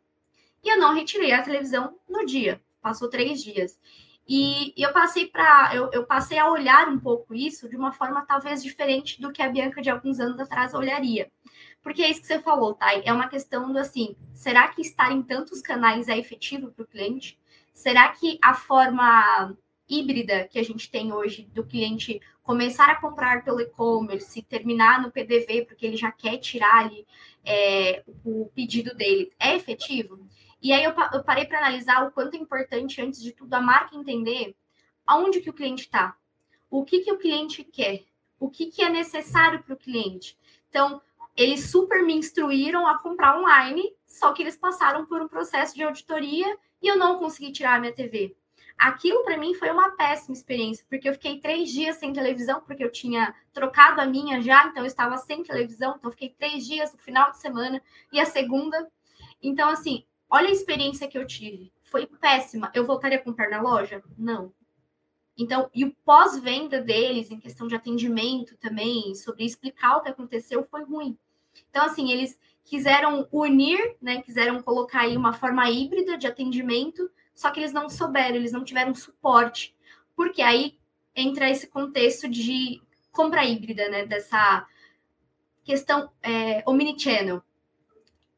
[0.64, 2.58] e eu não retirei a televisão no dia.
[2.80, 3.78] Passou três dias.
[4.32, 7.90] E, e eu passei para eu, eu, passei a olhar um pouco isso de uma
[7.90, 11.28] forma talvez diferente do que a Bianca de alguns anos atrás olharia.
[11.82, 12.94] Porque é isso que você falou, tá?
[12.94, 16.86] É uma questão do assim, será que estar em tantos canais é efetivo para o
[16.86, 17.40] cliente?
[17.74, 19.56] Será que a forma
[19.88, 25.10] híbrida que a gente tem hoje do cliente começar a comprar pelo e-commerce, terminar no
[25.10, 27.04] PDV porque ele já quer tirar ali
[27.44, 30.20] é, o pedido dele, é efetivo?
[30.62, 33.60] E aí eu, eu parei para analisar o quanto é importante, antes de tudo, a
[33.60, 34.54] marca entender
[35.06, 36.16] aonde que o cliente está,
[36.70, 38.04] o que, que o cliente quer,
[38.38, 40.38] o que, que é necessário para o cliente.
[40.68, 41.00] Então,
[41.36, 45.82] eles super me instruíram a comprar online, só que eles passaram por um processo de
[45.82, 48.36] auditoria e eu não consegui tirar a minha TV.
[48.78, 52.82] Aquilo para mim foi uma péssima experiência, porque eu fiquei três dias sem televisão, porque
[52.82, 56.66] eu tinha trocado a minha já, então eu estava sem televisão, então eu fiquei três
[56.66, 58.90] dias no final de semana e a segunda.
[59.42, 61.72] Então, assim, Olha a experiência que eu tive.
[61.82, 62.70] Foi péssima.
[62.72, 64.02] Eu voltaria a comprar na loja?
[64.16, 64.52] Não.
[65.36, 70.66] Então, e o pós-venda deles, em questão de atendimento também, sobre explicar o que aconteceu,
[70.70, 71.18] foi ruim.
[71.68, 74.22] Então, assim, eles quiseram unir, né?
[74.22, 78.62] Quiseram colocar aí uma forma híbrida de atendimento, só que eles não souberam, eles não
[78.62, 79.74] tiveram suporte.
[80.14, 80.78] Porque aí
[81.16, 84.06] entra esse contexto de compra híbrida, né?
[84.06, 84.66] Dessa
[85.64, 87.42] questão é, omnichannel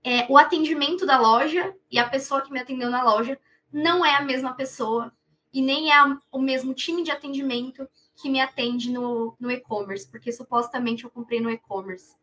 [0.04, 3.38] é, o atendimento da loja e a pessoa que me atendeu na loja
[3.72, 5.12] não é a mesma pessoa
[5.52, 10.08] e nem é a, o mesmo time de atendimento que me atende no, no e-commerce,
[10.08, 12.14] porque supostamente eu comprei no e-commerce.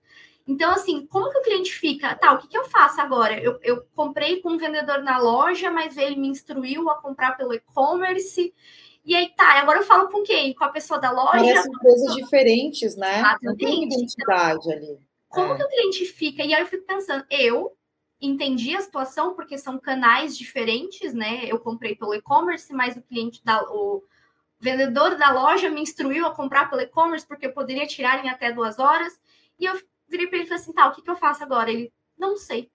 [0.48, 2.16] Então, assim, como que o cliente fica?
[2.16, 3.40] Tá, o que, que eu faço agora?
[3.40, 7.54] Eu, eu comprei com um vendedor na loja, mas ele me instruiu a comprar pelo
[7.54, 8.52] e-commerce.
[9.06, 10.56] E aí, tá, agora eu falo com quem?
[10.56, 11.38] Com a pessoa da loja?
[11.38, 13.20] Parecem coisas diferentes, né?
[13.20, 13.44] Exatamente.
[13.46, 15.09] Não tem identidade ali.
[15.30, 15.58] Como é.
[15.58, 16.44] que o cliente fica?
[16.44, 17.78] E aí eu fico pensando, eu
[18.20, 21.46] entendi a situação porque são canais diferentes, né?
[21.46, 24.04] Eu comprei pelo e-commerce, mas o cliente da o
[24.60, 28.52] vendedor da loja me instruiu a comprar pelo e-commerce porque eu poderia tirar em até
[28.52, 29.18] duas horas.
[29.58, 31.72] E eu virei para ele e falei assim, tá, o que, que eu faço agora?
[31.72, 32.70] Ele, não sei.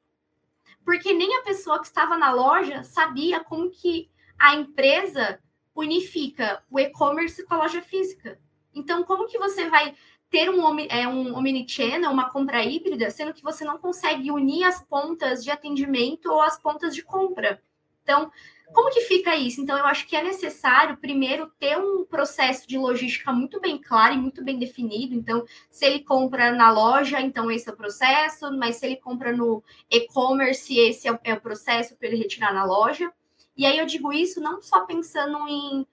[0.85, 5.41] Porque nem a pessoa que estava na loja sabia como que a empresa
[5.75, 8.39] unifica o e-commerce com a loja física.
[8.75, 9.95] Então, como que você vai
[10.35, 14.83] ter um, é, um omnichannel, uma compra híbrida, sendo que você não consegue unir as
[14.83, 17.63] pontas de atendimento ou as pontas de compra.
[18.03, 18.33] Então,
[18.73, 19.61] como que fica isso?
[19.61, 24.15] Então, eu acho que é necessário, primeiro, ter um processo de logística muito bem claro
[24.15, 25.15] e muito bem definido.
[25.15, 29.31] Então, se ele compra na loja, então esse é o processo, mas se ele compra
[29.31, 33.09] no e-commerce, esse é o, é processo para ele retirar na loja.
[33.57, 35.87] E aí eu digo isso não só pensando em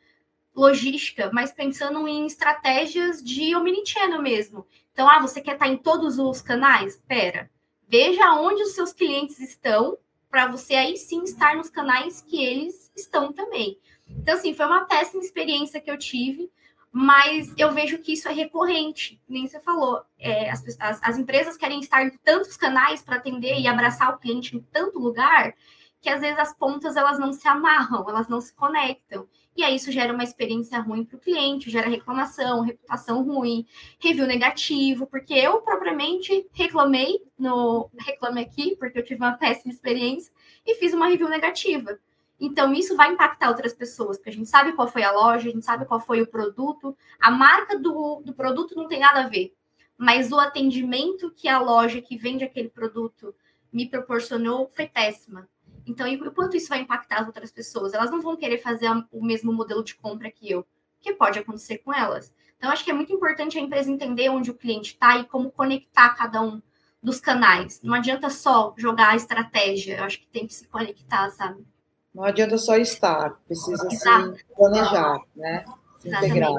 [0.55, 4.65] logística, mas pensando em estratégias de omnichannel mesmo.
[4.91, 7.01] Então, ah, você quer estar em todos os canais?
[7.07, 7.49] Pera,
[7.87, 9.97] veja onde os seus clientes estão,
[10.29, 13.77] para você aí sim estar nos canais que eles estão também.
[14.07, 16.51] Então, assim, foi uma péssima experiência que eu tive,
[16.91, 20.01] mas eu vejo que isso é recorrente, nem você falou.
[20.19, 24.17] É, as, as, as empresas querem estar em tantos canais para atender e abraçar o
[24.17, 25.53] cliente em tanto lugar
[26.01, 29.27] que às vezes as pontas elas não se amarram, elas não se conectam.
[29.55, 33.65] E aí isso gera uma experiência ruim para o cliente, gera reclamação, reputação ruim,
[33.99, 40.31] review negativo, porque eu propriamente reclamei no Reclame Aqui, porque eu tive uma péssima experiência,
[40.65, 41.99] e fiz uma review negativa.
[42.39, 45.51] Então, isso vai impactar outras pessoas, porque a gente sabe qual foi a loja, a
[45.51, 49.27] gente sabe qual foi o produto, a marca do, do produto não tem nada a
[49.27, 49.53] ver,
[49.95, 53.35] mas o atendimento que a loja que vende aquele produto
[53.71, 55.47] me proporcionou foi péssima.
[55.85, 57.93] Então, e o quanto isso vai impactar as outras pessoas?
[57.93, 60.65] Elas não vão querer fazer o mesmo modelo de compra que eu,
[60.99, 62.33] que pode acontecer com elas.
[62.57, 65.51] Então, acho que é muito importante a empresa entender onde o cliente está e como
[65.51, 66.61] conectar cada um
[67.01, 67.81] dos canais.
[67.81, 71.65] Não adianta só jogar a estratégia, eu acho que tem que se conectar, sabe?
[72.13, 74.35] Não adianta só estar, precisa Exato.
[74.35, 75.65] se planejar, né?
[75.99, 76.51] Se integrar.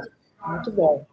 [0.46, 1.06] Muito bom.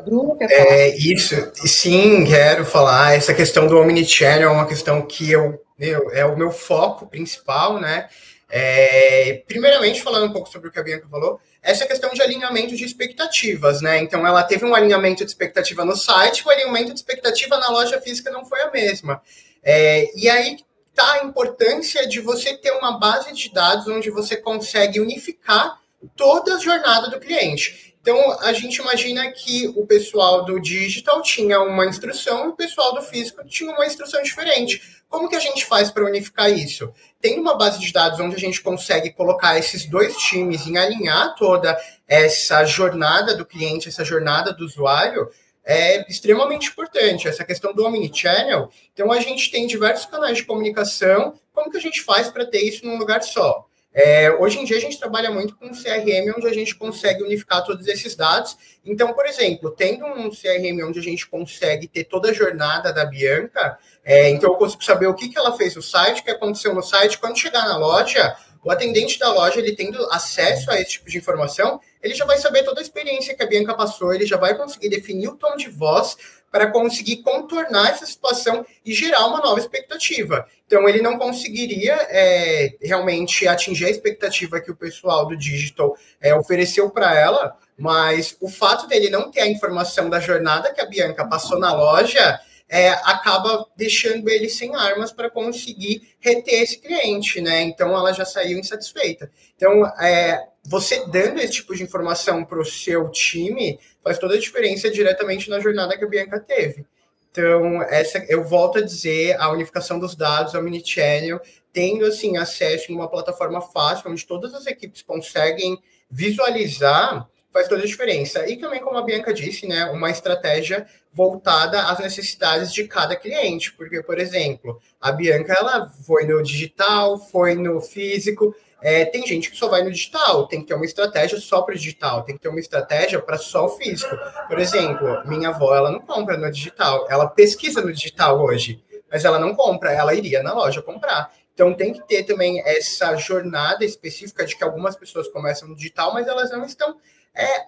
[0.00, 0.76] Bruno, quer falar?
[0.76, 3.14] É, isso, sim, quero falar.
[3.14, 7.80] Essa questão do Omnichannel é uma questão que eu meu, é o meu foco principal,
[7.80, 8.08] né?
[8.48, 12.76] É, primeiramente, falando um pouco sobre o que a Bianca falou, essa questão de alinhamento
[12.76, 13.98] de expectativas, né?
[13.98, 18.00] Então, ela teve um alinhamento de expectativa no site, o alinhamento de expectativa na loja
[18.00, 19.20] física não foi a mesma.
[19.62, 20.58] É, e aí,
[20.90, 25.80] está a importância de você ter uma base de dados onde você consegue unificar
[26.14, 27.91] toda a jornada do cliente.
[28.02, 32.92] Então, a gente imagina que o pessoal do digital tinha uma instrução e o pessoal
[32.92, 34.82] do físico tinha uma instrução diferente.
[35.08, 36.92] Como que a gente faz para unificar isso?
[37.20, 41.36] Tem uma base de dados onde a gente consegue colocar esses dois times em alinhar
[41.36, 45.30] toda essa jornada do cliente, essa jornada do usuário,
[45.64, 47.28] é extremamente importante.
[47.28, 48.68] Essa questão do omnichannel.
[48.92, 51.38] Então, a gente tem diversos canais de comunicação.
[51.52, 53.64] Como que a gente faz para ter isso num lugar só?
[53.94, 57.62] É, hoje em dia a gente trabalha muito com CRM onde a gente consegue unificar
[57.64, 58.56] todos esses dados.
[58.84, 63.04] Então, por exemplo, tendo um CRM onde a gente consegue ter toda a jornada da
[63.04, 66.30] Bianca, é, então eu consigo saber o que, que ela fez no site, o que
[66.30, 70.80] aconteceu no site, quando chegar na loja, o atendente da loja, ele tendo acesso a
[70.80, 74.14] esse tipo de informação, ele já vai saber toda a experiência que a Bianca passou,
[74.14, 76.16] ele já vai conseguir definir o tom de voz
[76.52, 80.46] para conseguir contornar essa situação e gerar uma nova expectativa.
[80.66, 86.34] Então, ele não conseguiria é, realmente atingir a expectativa que o pessoal do digital é,
[86.34, 90.86] ofereceu para ela, mas o fato dele não ter a informação da jornada que a
[90.86, 92.38] Bianca passou na loja
[92.72, 97.60] é, acaba deixando ele sem armas para conseguir reter esse cliente, né?
[97.60, 99.30] Então ela já saiu insatisfeita.
[99.54, 104.38] Então, é, você dando esse tipo de informação para o seu time faz toda a
[104.38, 106.84] diferença diretamente na jornada que a Bianca teve.
[107.30, 111.40] Então, essa, eu volto a dizer, a unificação dos dados, a Omnichannel,
[111.72, 115.78] tendo assim acesso em uma plataforma fácil, onde todas as equipes conseguem
[116.10, 118.48] visualizar faz toda a diferença.
[118.48, 123.72] E também, como a Bianca disse, né, uma estratégia voltada às necessidades de cada cliente,
[123.74, 128.54] porque, por exemplo, a Bianca ela foi no digital, foi no físico.
[128.82, 131.74] É, tem gente que só vai no digital, tem que ter uma estratégia só para
[131.74, 134.16] o digital, tem que ter uma estratégia para só o físico.
[134.48, 139.24] Por exemplo, minha avó ela não compra no digital, ela pesquisa no digital hoje, mas
[139.24, 141.32] ela não compra, ela iria na loja comprar.
[141.54, 146.12] Então tem que ter também essa jornada específica de que algumas pessoas começam no digital,
[146.12, 146.96] mas elas não estão
[147.34, 147.66] é,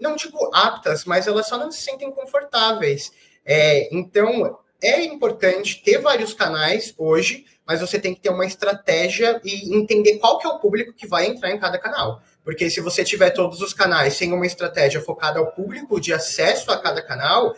[0.00, 3.12] não digo aptas, mas elas só não se sentem confortáveis.
[3.44, 9.40] É, então, é importante ter vários canais hoje, mas você tem que ter uma estratégia
[9.44, 12.22] e entender qual que é o público que vai entrar em cada canal.
[12.42, 16.70] Porque se você tiver todos os canais sem uma estratégia focada ao público de acesso
[16.70, 17.54] a cada canal,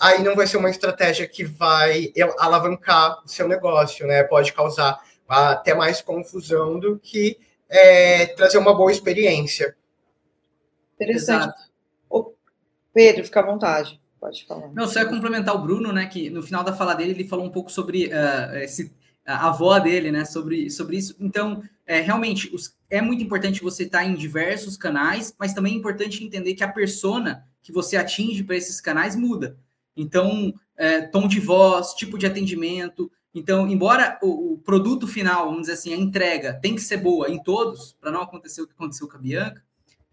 [0.00, 4.24] aí não vai ser uma estratégia que vai alavancar o seu negócio, né?
[4.24, 9.76] Pode causar até mais confusão do que é, trazer uma boa experiência.
[10.94, 11.54] Interessante.
[12.08, 12.32] Ô,
[12.92, 14.00] Pedro, fica à vontade.
[14.24, 14.72] Pode falar.
[14.72, 16.06] Não, só é complementar o Bruno, né?
[16.06, 18.90] Que no final da fala dele ele falou um pouco sobre uh, esse,
[19.22, 20.24] a avó dele, né?
[20.24, 21.14] Sobre, sobre isso.
[21.20, 25.76] Então, é, realmente, os, é muito importante você estar em diversos canais, mas também é
[25.76, 29.58] importante entender que a persona que você atinge para esses canais muda.
[29.94, 33.12] Então, é, tom de voz, tipo de atendimento.
[33.34, 37.30] Então, embora o, o, produto final, vamos dizer assim, a entrega tem que ser boa
[37.30, 39.62] em todos, para não acontecer o que aconteceu com a Bianca,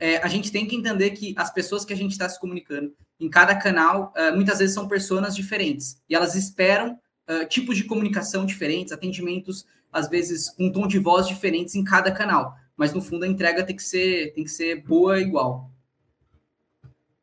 [0.02, 2.92] é, a gente tem que entender que as pessoas que a gente está se comunicando
[3.20, 6.02] em cada canal, uh, muitas vezes são pessoas diferentes.
[6.10, 10.98] E elas esperam uh, tipos de comunicação diferentes, atendimentos, às vezes, com um tom de
[10.98, 12.56] voz diferentes em cada canal.
[12.76, 15.70] Mas, no fundo, a entrega tem que ser, tem que ser boa igual.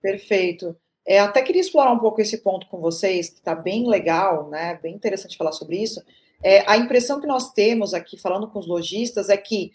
[0.00, 0.76] Perfeito.
[1.04, 4.78] É, até queria explorar um pouco esse ponto com vocês, que está bem legal, né?
[4.80, 6.00] Bem interessante falar sobre isso.
[6.40, 9.72] É, a impressão que nós temos aqui, falando com os lojistas, é que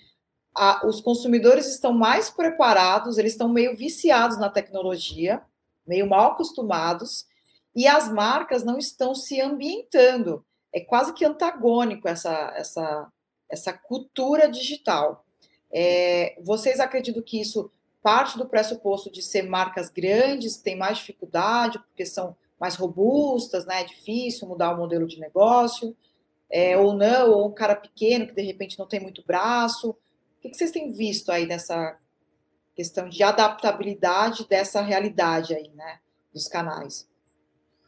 [0.55, 5.41] a, os consumidores estão mais preparados, eles estão meio viciados na tecnologia,
[5.85, 7.25] meio mal acostumados,
[7.75, 10.45] e as marcas não estão se ambientando.
[10.71, 13.11] É quase que antagônico essa, essa,
[13.49, 15.25] essa cultura digital.
[15.71, 17.71] É, vocês acreditam que isso
[18.03, 23.81] parte do pressuposto de ser marcas grandes, têm mais dificuldade, porque são mais robustas, né?
[23.81, 25.95] É difícil mudar o modelo de negócio,
[26.49, 29.95] é, ou não, ou um cara pequeno que de repente não tem muito braço,
[30.43, 31.97] o que vocês têm visto aí nessa
[32.75, 35.99] questão de adaptabilidade dessa realidade aí, né,
[36.33, 37.07] dos canais?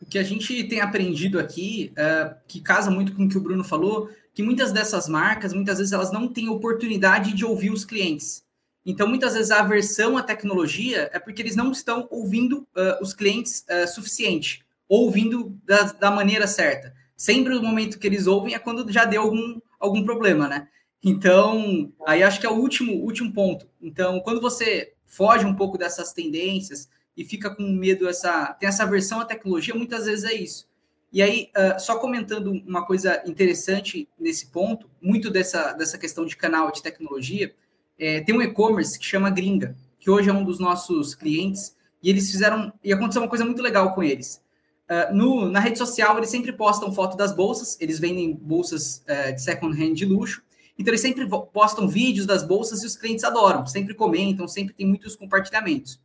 [0.01, 3.41] O que a gente tem aprendido aqui, é, que casa muito com o que o
[3.41, 7.85] Bruno falou, que muitas dessas marcas, muitas vezes elas não têm oportunidade de ouvir os
[7.85, 8.43] clientes.
[8.85, 13.13] Então, muitas vezes a aversão à tecnologia é porque eles não estão ouvindo uh, os
[13.13, 16.93] clientes uh, suficiente, ouvindo da, da, maneira certa.
[17.17, 20.67] Sempre o momento que eles ouvem é quando já deu algum, algum problema, né?
[21.07, 23.67] Então, aí acho que é o último, último ponto.
[23.79, 28.87] Então, quando você foge um pouco dessas tendências e fica com medo, essa, tem essa
[28.87, 30.67] versão à tecnologia, muitas vezes é isso.
[31.13, 36.35] E aí, uh, só comentando uma coisa interessante nesse ponto, muito dessa, dessa questão de
[36.35, 37.53] canal de tecnologia,
[37.99, 42.09] é, tem um e-commerce que chama Gringa, que hoje é um dos nossos clientes, e
[42.09, 44.41] eles fizeram, e aconteceu uma coisa muito legal com eles.
[44.89, 49.33] Uh, no, na rede social, eles sempre postam foto das bolsas, eles vendem bolsas uh,
[49.33, 50.43] de second hand de luxo,
[50.77, 54.85] então eles sempre postam vídeos das bolsas e os clientes adoram, sempre comentam, sempre tem
[54.85, 55.99] muitos compartilhamentos.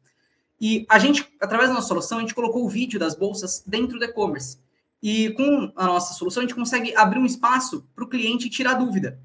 [0.61, 3.98] E a gente, através da nossa solução, a gente colocou o vídeo das bolsas dentro
[3.98, 4.59] do e-commerce.
[5.02, 8.74] E com a nossa solução, a gente consegue abrir um espaço para o cliente tirar
[8.74, 9.18] dúvida.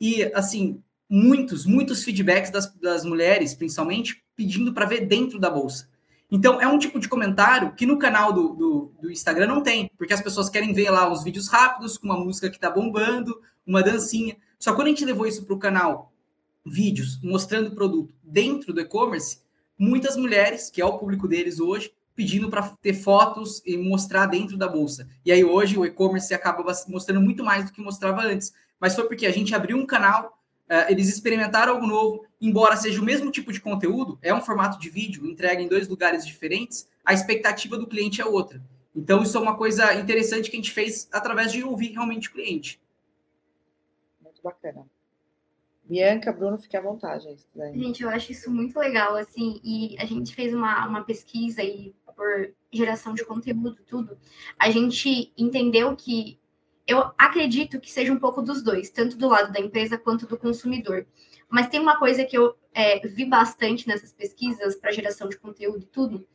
[0.00, 5.88] E, assim, muitos, muitos feedbacks das, das mulheres, principalmente, pedindo para ver dentro da bolsa.
[6.28, 9.90] Então, é um tipo de comentário que no canal do, do, do, Instagram não tem,
[9.96, 13.38] porque as pessoas querem ver lá os vídeos rápidos, com uma música que está bombando,
[13.66, 14.36] uma dancinha.
[14.62, 16.12] Só que quando a gente levou isso para o canal,
[16.64, 19.40] vídeos mostrando o produto dentro do e-commerce,
[19.76, 24.56] muitas mulheres, que é o público deles hoje, pedindo para ter fotos e mostrar dentro
[24.56, 25.08] da bolsa.
[25.24, 28.52] E aí hoje o e-commerce acaba mostrando muito mais do que mostrava antes.
[28.78, 30.38] Mas foi porque a gente abriu um canal,
[30.70, 34.78] uh, eles experimentaram algo novo, embora seja o mesmo tipo de conteúdo, é um formato
[34.78, 38.62] de vídeo, entrega em dois lugares diferentes, a expectativa do cliente é outra.
[38.94, 42.32] Então, isso é uma coisa interessante que a gente fez através de ouvir realmente o
[42.32, 42.80] cliente
[44.42, 44.86] bacana.
[45.84, 47.26] Bianca, Bruno, fique à vontade.
[47.74, 51.94] Gente, eu acho isso muito legal, assim, e a gente fez uma, uma pesquisa aí
[52.16, 54.16] por geração de conteúdo, tudo.
[54.58, 56.38] A gente entendeu que
[56.86, 60.38] eu acredito que seja um pouco dos dois, tanto do lado da empresa quanto do
[60.38, 61.06] consumidor.
[61.48, 65.82] Mas tem uma coisa que eu é, vi bastante nessas pesquisas para geração de conteúdo
[65.82, 66.26] e tudo,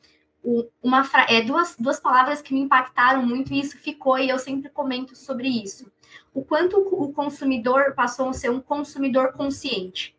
[0.81, 4.69] uma é, duas, duas palavras que me impactaram muito e isso ficou, e eu sempre
[4.69, 5.91] comento sobre isso.
[6.33, 10.15] O quanto o consumidor passou a ser um consumidor consciente.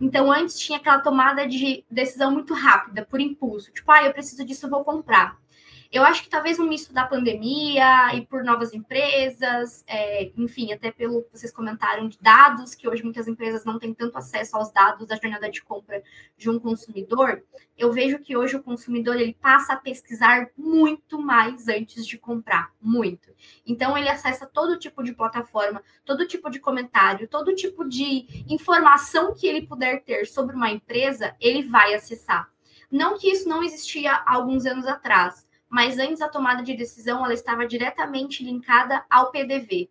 [0.00, 3.70] Então, antes tinha aquela tomada de decisão muito rápida, por impulso.
[3.72, 5.41] Tipo, ah, eu preciso disso, eu vou comprar.
[5.92, 10.90] Eu acho que talvez um misto da pandemia e por novas empresas, é, enfim, até
[10.90, 14.72] pelo que vocês comentaram de dados, que hoje muitas empresas não têm tanto acesso aos
[14.72, 16.02] dados da jornada de compra
[16.34, 17.42] de um consumidor,
[17.76, 22.72] eu vejo que hoje o consumidor ele passa a pesquisar muito mais antes de comprar,
[22.80, 23.28] muito.
[23.66, 29.34] Então ele acessa todo tipo de plataforma, todo tipo de comentário, todo tipo de informação
[29.34, 32.50] que ele puder ter sobre uma empresa, ele vai acessar.
[32.90, 37.32] Não que isso não existia alguns anos atrás, mas antes a tomada de decisão ela
[37.32, 39.88] estava diretamente linkada ao PDV.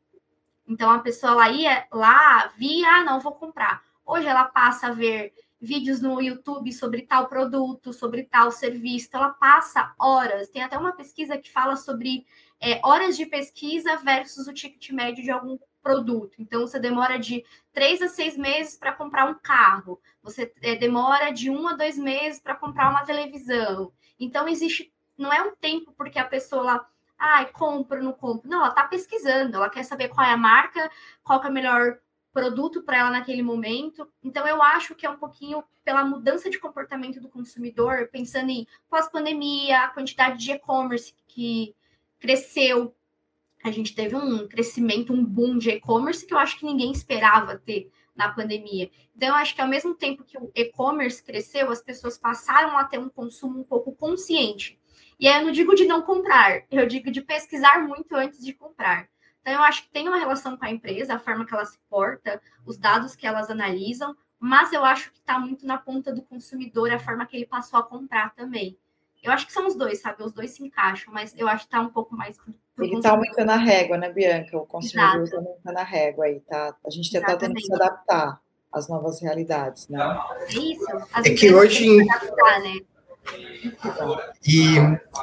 [0.68, 3.82] Então a pessoa ia lá, via, ah, não vou comprar.
[4.06, 9.24] Hoje ela passa a ver vídeos no YouTube sobre tal produto, sobre tal serviço, então,
[9.24, 10.50] ela passa horas.
[10.50, 12.28] Tem até uma pesquisa que fala sobre
[12.60, 16.36] é, horas de pesquisa versus o ticket médio de algum produto.
[16.38, 21.32] Então, você demora de três a seis meses para comprar um carro, você é, demora
[21.32, 23.92] de um a dois meses para comprar uma televisão.
[24.20, 28.50] Então, existe não é um tempo porque a pessoa lá, ai, ah, compra, não compra.
[28.50, 30.90] Não, ela está pesquisando, ela quer saber qual é a marca,
[31.24, 32.00] qual é o melhor
[32.34, 34.08] produto para ela naquele momento.
[34.24, 38.66] Então, eu acho que é um pouquinho pela mudança de comportamento do consumidor, pensando em
[38.90, 41.76] pós-pandemia, a quantidade de e-commerce que
[42.20, 42.96] cresceu.
[43.64, 47.58] A gente teve um crescimento, um boom de e-commerce que eu acho que ninguém esperava
[47.58, 48.90] ter na pandemia.
[49.16, 52.84] Então, eu acho que ao mesmo tempo que o e-commerce cresceu, as pessoas passaram a
[52.84, 54.81] ter um consumo um pouco consciente.
[55.22, 58.54] E aí eu não digo de não comprar, eu digo de pesquisar muito antes de
[58.54, 59.08] comprar.
[59.40, 61.78] Então, eu acho que tem uma relação com a empresa, a forma que ela se
[61.88, 66.24] porta, os dados que elas analisam, mas eu acho que está muito na ponta do
[66.24, 68.76] consumidor, a forma que ele passou a comprar também.
[69.22, 70.24] Eu acho que são os dois, sabe?
[70.24, 72.40] Os dois se encaixam, mas eu acho que está um pouco mais.
[72.80, 74.58] Ele está aumentando a régua, né, Bianca?
[74.58, 76.76] O consumidor está aumentando a régua aí, tá?
[76.84, 80.00] A gente está tendo que se adaptar às novas realidades, né?
[80.50, 80.86] É isso.
[81.14, 82.02] As é que hoje.
[82.10, 82.80] Adaptar, né?
[84.46, 84.76] E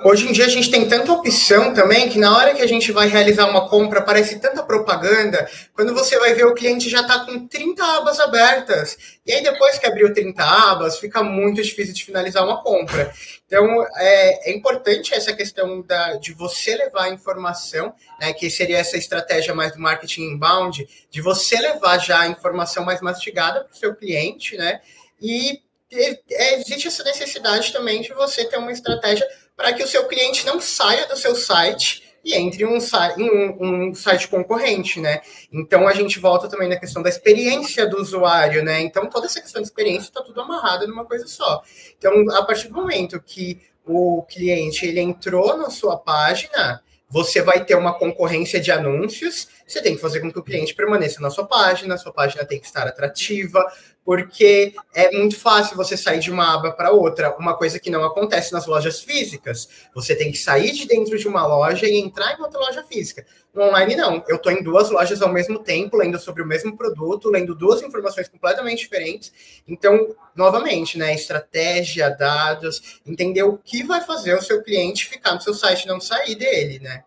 [0.04, 2.92] hoje em dia a gente tem tanta opção também que na hora que a gente
[2.92, 7.24] vai realizar uma compra aparece tanta propaganda, quando você vai ver o cliente já está
[7.26, 8.96] com 30 abas abertas.
[9.26, 13.12] E aí depois que abriu 30 abas, fica muito difícil de finalizar uma compra.
[13.46, 18.78] Então é, é importante essa questão da, de você levar a informação, né, que seria
[18.78, 23.74] essa estratégia mais do marketing inbound, de você levar já a informação mais mastigada para
[23.74, 24.80] o seu cliente, né?
[25.20, 30.44] E existe essa necessidade também de você ter uma estratégia para que o seu cliente
[30.46, 32.78] não saia do seu site e entre um,
[33.18, 35.20] um, um, site concorrente, né?
[35.52, 38.80] Então a gente volta também na questão da experiência do usuário, né?
[38.80, 41.62] Então toda essa questão de experiência está tudo amarrado numa coisa só.
[41.96, 47.64] Então a partir do momento que o cliente ele entrou na sua página, você vai
[47.64, 51.30] ter uma concorrência de anúncios, você tem que fazer com que o cliente permaneça na
[51.30, 53.64] sua página, sua página tem que estar atrativa,
[54.08, 58.02] porque é muito fácil você sair de uma aba para outra, uma coisa que não
[58.02, 59.68] acontece nas lojas físicas.
[59.94, 63.26] Você tem que sair de dentro de uma loja e entrar em outra loja física.
[63.52, 64.24] No online, não.
[64.26, 67.82] Eu estou em duas lojas ao mesmo tempo, lendo sobre o mesmo produto, lendo duas
[67.82, 69.30] informações completamente diferentes.
[69.68, 71.14] Então, novamente, né?
[71.14, 75.86] Estratégia, dados, entender o que vai fazer o seu cliente ficar no seu site e
[75.86, 77.04] não sair dele, né?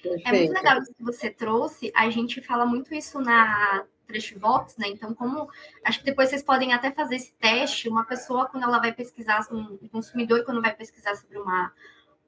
[0.00, 0.28] Perfeito.
[0.28, 1.90] É muito legal isso que você trouxe.
[1.92, 4.88] A gente fala muito isso na Trashbox, né?
[4.88, 5.48] Então, como
[5.84, 9.46] acho que depois vocês podem até fazer esse teste, uma pessoa quando ela vai pesquisar,
[9.50, 11.72] um consumidor quando vai pesquisar sobre uma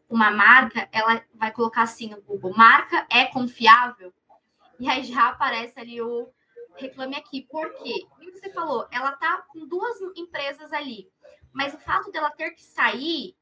[0.09, 4.13] uma marca, ela vai colocar assim no Google, marca é confiável?
[4.79, 6.29] E aí já aparece ali o
[6.77, 7.43] reclame aqui.
[7.51, 8.07] Por quê?
[8.11, 11.11] Como você falou, ela tá com duas empresas ali,
[11.53, 13.37] mas o fato dela ter que sair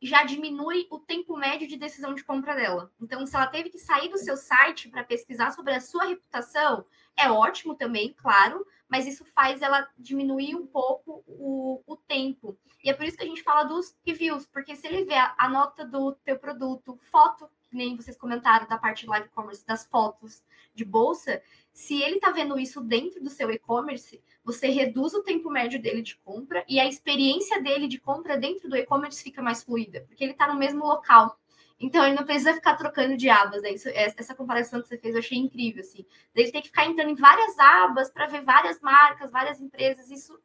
[0.00, 2.90] já diminui o tempo médio de decisão de compra dela.
[3.00, 6.84] Então, se ela teve que sair do seu site para pesquisar sobre a sua reputação,
[7.16, 12.56] é ótimo também, claro, mas isso faz ela diminuir um pouco o, o tempo.
[12.82, 15.34] E é por isso que a gente fala dos reviews, porque se ele vê a,
[15.38, 19.66] a nota do teu produto, foto, que nem vocês comentaram da parte de live commerce,
[19.66, 20.42] das fotos
[20.74, 21.42] de bolsa,
[21.72, 26.02] se ele está vendo isso dentro do seu e-commerce, você reduz o tempo médio dele
[26.02, 30.22] de compra e a experiência dele de compra dentro do e-commerce fica mais fluida, porque
[30.22, 31.38] ele está no mesmo local.
[31.82, 33.60] Então ele não precisa ficar trocando de abas.
[33.60, 33.72] Né?
[33.72, 35.80] Isso, essa comparação que você fez eu achei incrível.
[35.80, 36.06] Assim.
[36.32, 40.08] Ele tem que ficar entrando em várias abas para ver várias marcas, várias empresas.
[40.08, 40.38] Isso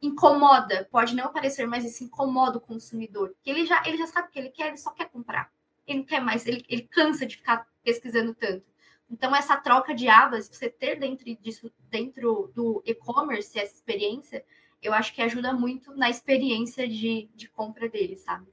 [0.00, 3.28] incomoda, pode não aparecer, mas isso incomoda o consumidor.
[3.30, 5.52] Porque ele já, ele já sabe o que ele quer, ele só quer comprar.
[5.86, 8.64] Ele não quer mais, ele, ele cansa de ficar pesquisando tanto.
[9.10, 14.42] Então, essa troca de abas, você ter dentro disso, dentro do e-commerce, essa experiência,
[14.80, 18.46] eu acho que ajuda muito na experiência de, de compra dele, sabe?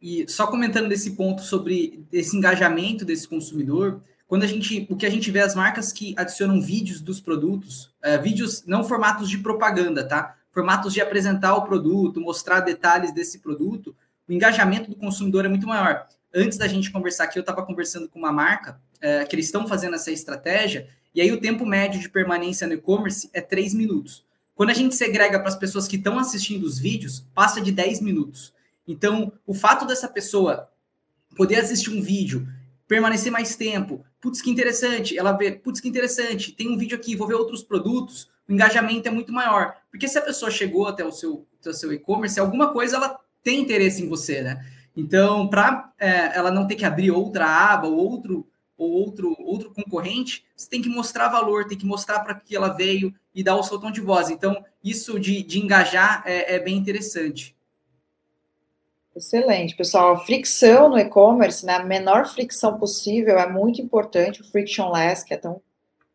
[0.00, 5.06] E só comentando desse ponto sobre esse engajamento desse consumidor, quando a gente, o que
[5.06, 9.38] a gente vê as marcas que adicionam vídeos dos produtos, é, vídeos não formatos de
[9.38, 10.36] propaganda, tá?
[10.52, 13.94] Formatos de apresentar o produto, mostrar detalhes desse produto,
[14.28, 16.06] o engajamento do consumidor é muito maior.
[16.34, 19.66] Antes da gente conversar aqui, eu estava conversando com uma marca é, que eles estão
[19.66, 24.24] fazendo essa estratégia, e aí o tempo médio de permanência no e-commerce é 3 minutos.
[24.54, 28.00] Quando a gente segrega para as pessoas que estão assistindo os vídeos, passa de 10
[28.00, 28.52] minutos.
[28.86, 30.70] Então, o fato dessa pessoa
[31.36, 32.46] poder assistir um vídeo,
[32.86, 37.16] permanecer mais tempo, putz, que interessante, ela vê, putz, que interessante, tem um vídeo aqui,
[37.16, 39.76] vou ver outros produtos, o engajamento é muito maior.
[39.90, 43.18] Porque se a pessoa chegou até o seu, até o seu e-commerce, alguma coisa ela
[43.42, 44.64] tem interesse em você, né?
[44.96, 48.46] Então, para é, ela não ter que abrir outra aba ou outro
[48.78, 52.68] ou outro, outro concorrente, você tem que mostrar valor, tem que mostrar para que ela
[52.68, 54.28] veio e dar o seu tom de voz.
[54.28, 57.55] Então, isso de, de engajar é, é bem interessante.
[59.16, 60.26] Excelente, pessoal.
[60.26, 61.76] fricção no e-commerce, né?
[61.76, 65.62] A menor fricção possível é muito importante, o frictionless, que é tão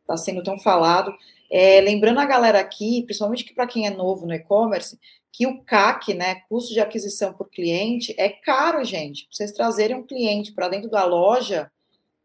[0.01, 1.11] está sendo tão falado.
[1.49, 4.99] É, lembrando a galera aqui, principalmente que para quem é novo no e-commerce,
[5.31, 9.23] que o CAC, né, custo de aquisição por cliente, é caro, gente.
[9.23, 11.71] Pra vocês trazerem um cliente para dentro da loja,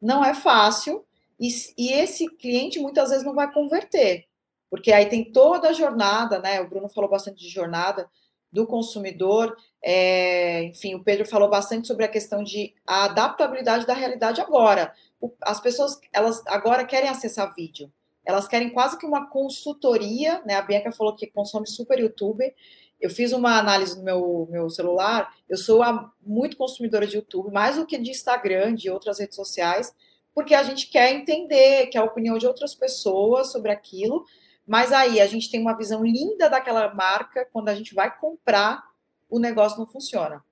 [0.00, 1.06] não é fácil,
[1.40, 1.48] e,
[1.78, 4.24] e, esse cliente muitas vezes não vai converter,
[4.70, 6.60] porque aí tem toda a jornada, né?
[6.60, 8.08] O Bruno falou bastante de jornada
[8.56, 9.54] do consumidor,
[9.84, 14.94] é, enfim, o Pedro falou bastante sobre a questão de a adaptabilidade da realidade agora.
[15.20, 17.92] O, as pessoas, elas agora querem acessar vídeo,
[18.24, 20.54] elas querem quase que uma consultoria, né?
[20.54, 22.50] A Bianca falou que consome super YouTube.
[22.98, 27.52] Eu fiz uma análise no meu, meu celular, eu sou a, muito consumidora de YouTube,
[27.52, 29.94] mais do que de Instagram, de outras redes sociais,
[30.34, 34.24] porque a gente quer entender, quer a opinião de outras pessoas sobre aquilo,
[34.66, 38.82] mas aí a gente tem uma visão linda daquela marca, quando a gente vai comprar,
[39.28, 40.44] o negócio não funciona.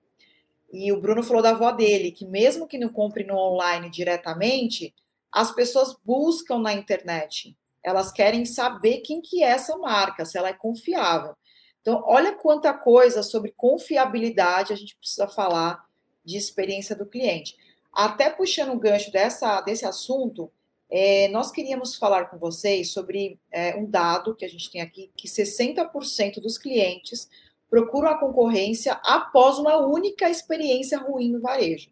[0.73, 4.95] E o Bruno falou da avó dele, que mesmo que não compre no online diretamente,
[5.31, 7.57] as pessoas buscam na internet.
[7.83, 11.37] Elas querem saber quem que é essa marca, se ela é confiável.
[11.81, 15.85] Então, olha quanta coisa sobre confiabilidade a gente precisa falar
[16.25, 17.57] de experiência do cliente.
[17.93, 20.51] Até puxando o gancho dessa, desse assunto,
[20.97, 25.11] é, nós queríamos falar com vocês sobre é, um dado que a gente tem aqui,
[25.17, 27.29] que 60% dos clientes
[27.69, 31.91] procuram a concorrência após uma única experiência ruim no varejo.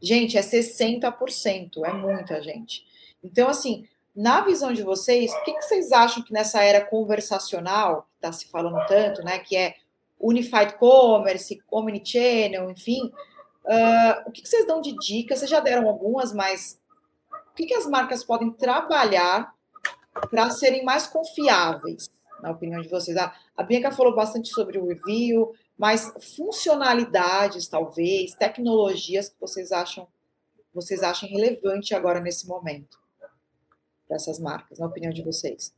[0.00, 2.86] Gente, é 60%, é muita gente.
[3.22, 3.86] Então, assim,
[4.16, 8.32] na visão de vocês, o que, que vocês acham que nessa era conversacional, que está
[8.32, 9.74] se falando tanto, né, que é
[10.18, 13.12] Unified Commerce, Omnichannel, enfim,
[13.66, 15.40] uh, o que, que vocês dão de dicas?
[15.40, 16.78] Vocês já deram algumas, mas
[17.58, 19.52] que, que as marcas podem trabalhar
[20.30, 23.16] para serem mais confiáveis, na opinião de vocês?
[23.16, 30.06] A, a Bianca falou bastante sobre o review, mas funcionalidades, talvez, tecnologias que vocês acham
[30.72, 32.98] vocês acham relevante agora nesse momento?
[34.08, 35.72] dessas marcas, na opinião de vocês?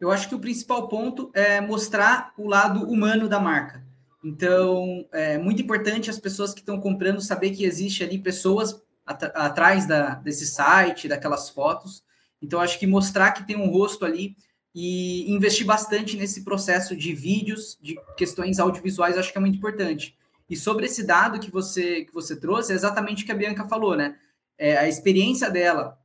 [0.00, 3.84] Eu acho que o principal ponto é mostrar o lado humano da marca.
[4.24, 9.86] Então, é muito importante as pessoas que estão comprando saber que existe ali pessoas atrás
[9.86, 12.02] da, desse site, daquelas fotos.
[12.40, 14.36] Então, acho que mostrar que tem um rosto ali
[14.74, 20.16] e investir bastante nesse processo de vídeos, de questões audiovisuais, acho que é muito importante.
[20.48, 23.66] E sobre esse dado que você que você trouxe, é exatamente o que a Bianca
[23.66, 24.16] falou, né?
[24.58, 25.98] É, a experiência dela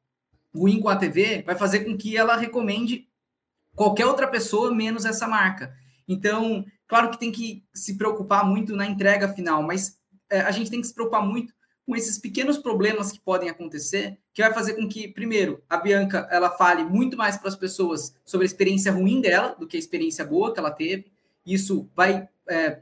[0.55, 3.07] ruim com a TV vai fazer com que ela recomende
[3.75, 5.73] qualquer outra pessoa menos essa marca.
[6.07, 10.71] Então, Claro que tem que se preocupar muito na entrega final, mas é, a gente
[10.71, 11.53] tem que se preocupar muito
[11.89, 16.27] com esses pequenos problemas que podem acontecer, que vai fazer com que, primeiro, a Bianca
[16.29, 19.79] ela fale muito mais para as pessoas sobre a experiência ruim dela do que a
[19.79, 21.11] experiência boa que ela teve.
[21.43, 22.81] Isso vai é,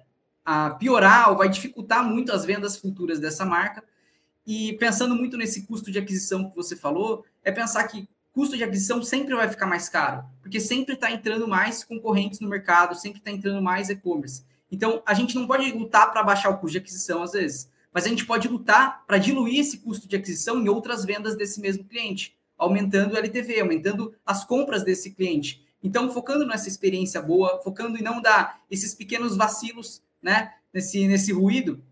[0.78, 3.82] piorar ou vai dificultar muito as vendas futuras dessa marca.
[4.46, 8.64] E pensando muito nesse custo de aquisição que você falou, é pensar que custo de
[8.66, 13.20] aquisição sempre vai ficar mais caro, porque sempre está entrando mais concorrentes no mercado, sempre
[13.20, 14.44] está entrando mais e-commerce.
[14.70, 18.06] Então, a gente não pode lutar para baixar o custo de aquisição às vezes, mas
[18.06, 21.84] a gente pode lutar para diluir esse custo de aquisição em outras vendas desse mesmo
[21.84, 25.66] cliente, aumentando o LTV, aumentando as compras desse cliente.
[25.82, 31.34] Então, focando nessa experiência boa, focando em não dar esses pequenos vacilos, né, nesse, nesse
[31.34, 31.84] ruído,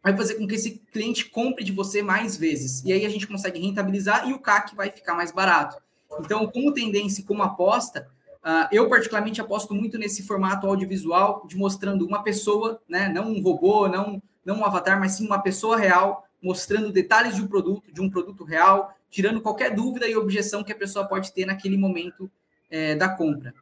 [0.00, 2.84] vai fazer com que esse cliente compre de você mais vezes.
[2.84, 5.76] E aí a gente consegue rentabilizar e o CAC vai ficar mais barato.
[6.20, 8.08] Então, como tendência, como aposta,
[8.44, 13.42] uh, eu particularmente aposto muito nesse formato audiovisual de mostrando uma pessoa, né, não um
[13.42, 17.92] robô, não, não um avatar, mas sim uma pessoa real, mostrando detalhes de um produto,
[17.92, 21.76] de um produto real, tirando qualquer dúvida e objeção que a pessoa pode ter naquele
[21.76, 22.30] momento
[22.70, 23.52] é, da compra.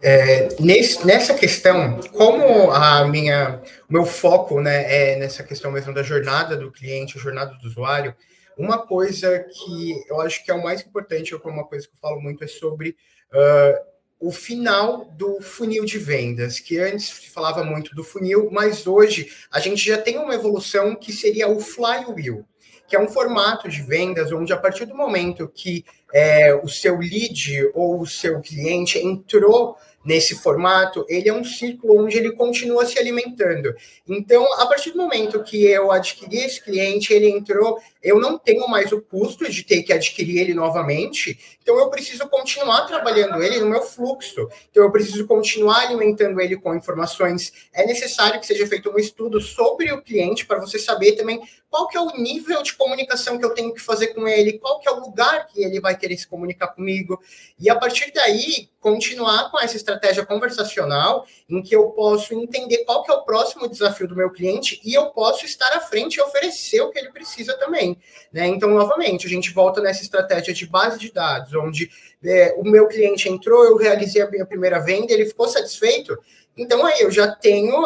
[0.00, 3.60] É, nesse, nessa questão, como a minha,
[3.90, 7.66] o meu foco né, é nessa questão mesmo da jornada do cliente, a jornada do
[7.66, 8.14] usuário,
[8.56, 12.20] uma coisa que eu acho que é o mais importante, uma coisa que eu falo
[12.20, 12.90] muito, é sobre
[13.32, 13.88] uh,
[14.20, 19.30] o final do funil de vendas, que antes se falava muito do funil, mas hoje
[19.50, 22.44] a gente já tem uma evolução que seria o flywheel,
[22.88, 26.98] que é um formato de vendas onde, a partir do momento que é, o seu
[26.98, 32.86] lead ou o seu cliente entrou nesse formato, ele é um ciclo onde ele continua
[32.86, 33.74] se alimentando.
[34.06, 38.66] Então, a partir do momento que eu adquiri esse cliente, ele entrou, eu não tenho
[38.68, 43.58] mais o custo de ter que adquirir ele novamente, então eu preciso continuar trabalhando ele
[43.60, 44.48] no meu fluxo.
[44.70, 47.52] Então, eu preciso continuar alimentando ele com informações.
[47.72, 51.40] É necessário que seja feito um estudo sobre o cliente para você saber também
[51.70, 54.80] qual que é o nível de comunicação que eu tenho que fazer com ele, qual
[54.80, 57.20] que é o lugar que ele vai querer se comunicar comigo.
[57.58, 63.02] E a partir daí, continuar com essa estratégia conversacional em que eu posso entender qual
[63.02, 66.20] que é o próximo desafio do meu cliente e eu posso estar à frente e
[66.22, 67.98] oferecer o que ele precisa também.
[68.32, 68.46] Né?
[68.46, 71.90] Então, novamente, a gente volta nessa estratégia de base de dados, onde
[72.24, 76.18] é, o meu cliente entrou, eu realizei a minha primeira venda, ele ficou satisfeito,
[76.56, 77.84] então aí eu já tenho,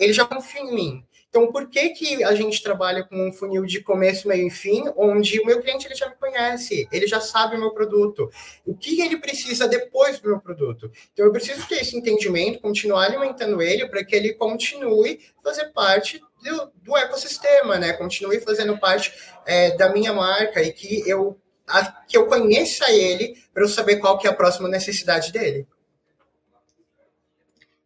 [0.00, 1.05] ele já confia em mim.
[1.36, 4.84] Então, por que, que a gente trabalha com um funil de começo, meio e fim,
[4.96, 8.30] onde o meu cliente ele já me conhece, ele já sabe o meu produto,
[8.64, 10.90] o que ele precisa depois do meu produto.
[11.12, 16.22] Então, eu preciso ter esse entendimento, continuar alimentando ele para que ele continue fazer parte
[16.42, 17.92] do, do ecossistema, né?
[17.92, 19.12] Continue fazendo parte
[19.44, 23.96] é, da minha marca e que eu, a, que eu conheça ele para eu saber
[23.96, 25.68] qual que é a próxima necessidade dele.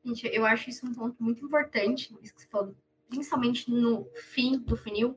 [0.04, 2.76] Gente, eu acho isso um ponto muito importante, isso que você falou
[3.10, 5.16] principalmente no fim do funil,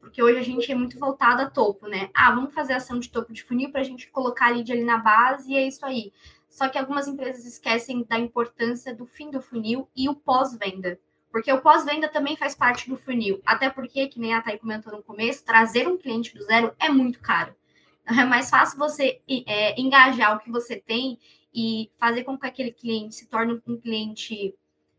[0.00, 2.10] porque hoje a gente é muito voltado a topo, né?
[2.14, 4.84] Ah, vamos fazer ação de topo de funil para a gente colocar a lead ali
[4.84, 6.12] na base e é isso aí.
[6.48, 10.98] Só que algumas empresas esquecem da importância do fim do funil e o pós-venda.
[11.30, 13.40] Porque o pós-venda também faz parte do funil.
[13.46, 16.90] Até porque, que nem a Thay comentou no começo, trazer um cliente do zero é
[16.90, 17.54] muito caro.
[18.02, 21.18] Então, é mais fácil você é, engajar o que você tem
[21.54, 24.54] e fazer com que aquele cliente se torne um cliente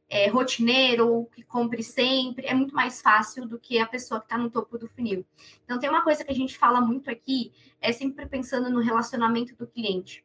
[0.10, 4.38] é, rotineiro, que compre sempre, é muito mais fácil do que a pessoa que está
[4.38, 5.26] no topo do funil.
[5.64, 7.52] Então, tem uma coisa que a gente fala muito aqui,
[7.82, 10.24] é sempre pensando no relacionamento do cliente.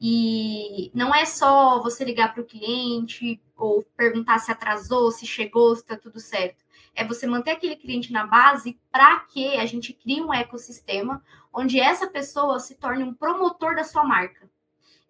[0.00, 5.74] E não é só você ligar para o cliente ou perguntar se atrasou, se chegou,
[5.74, 6.64] se está tudo certo.
[6.94, 11.22] É você manter aquele cliente na base para que a gente crie um ecossistema
[11.52, 14.50] onde essa pessoa se torne um promotor da sua marca.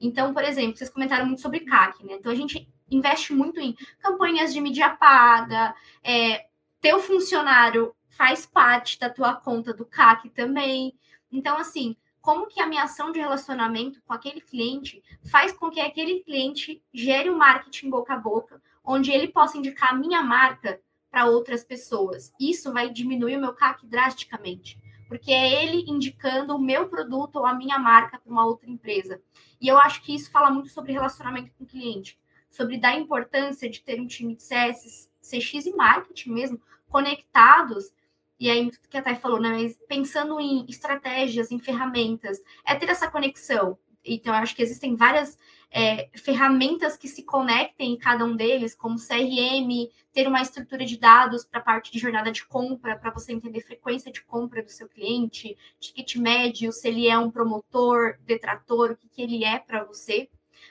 [0.00, 2.14] Então, por exemplo, vocês comentaram muito sobre CAC, né?
[2.14, 6.46] Então, a gente investe muito em campanhas de mídia paga, é,
[6.80, 10.94] teu funcionário faz parte da tua conta do CAC também.
[11.30, 15.80] Então, assim, como que a minha ação de relacionamento com aquele cliente faz com que
[15.80, 20.22] aquele cliente gere o um marketing boca a boca, onde ele possa indicar a minha
[20.22, 20.80] marca
[21.10, 22.32] para outras pessoas.
[22.38, 24.78] Isso vai diminuir o meu CAC drasticamente.
[25.08, 29.20] porque é ele indicando o meu produto ou a minha marca para uma outra empresa.
[29.60, 32.16] E eu acho que isso fala muito sobre relacionamento com o cliente,
[32.50, 37.92] sobre dar importância de ter um time de CS, CX e marketing mesmo conectados.
[38.38, 39.50] E aí, o que a Thay falou, né?
[39.50, 43.78] Mas pensando em estratégias, em ferramentas, é ter essa conexão.
[44.04, 45.38] Então, eu acho que existem várias
[45.70, 50.98] é, ferramentas que se conectem em cada um deles, como CRM, ter uma estrutura de
[50.98, 54.70] dados para a parte de jornada de compra, para você entender frequência de compra do
[54.70, 59.58] seu cliente, ticket médio, se ele é um promotor, detrator, o que, que ele é
[59.58, 60.28] para você,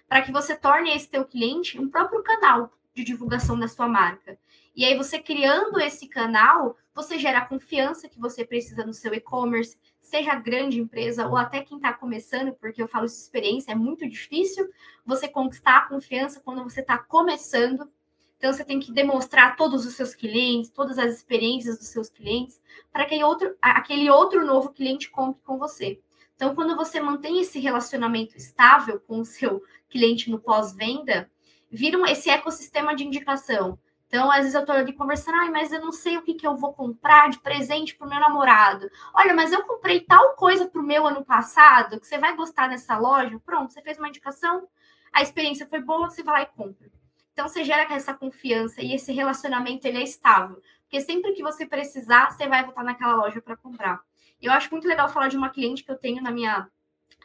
[0.09, 4.37] para que você torne esse teu cliente um próprio canal de divulgação da sua marca.
[4.75, 9.13] E aí, você criando esse canal, você gera a confiança que você precisa no seu
[9.13, 13.75] e-commerce, seja grande empresa ou até quem está começando, porque eu falo isso experiência, é
[13.75, 14.67] muito difícil
[15.05, 17.89] você conquistar a confiança quando você está começando.
[18.37, 22.59] Então, você tem que demonstrar todos os seus clientes, todas as experiências dos seus clientes,
[22.91, 26.01] para que outro, aquele outro novo cliente compre com você.
[26.39, 31.29] Então, quando você mantém esse relacionamento estável com o seu cliente no pós-venda,
[31.69, 33.77] vira esse ecossistema de indicação.
[34.07, 36.47] Então, às vezes eu tô ali conversando, ai, mas eu não sei o que, que
[36.47, 38.89] eu vou comprar de presente pro meu namorado.
[39.13, 42.97] Olha, mas eu comprei tal coisa pro meu ano passado, que você vai gostar dessa
[42.97, 43.37] loja.
[43.45, 44.65] Pronto, você fez uma indicação,
[45.11, 46.89] a experiência foi boa, você vai lá e compra.
[47.33, 50.61] Então, você gera essa confiança e esse relacionamento, ele é estável.
[50.83, 53.99] Porque sempre que você precisar, você vai voltar naquela loja para comprar.
[54.41, 56.69] Eu acho muito legal falar de uma cliente que eu tenho na minha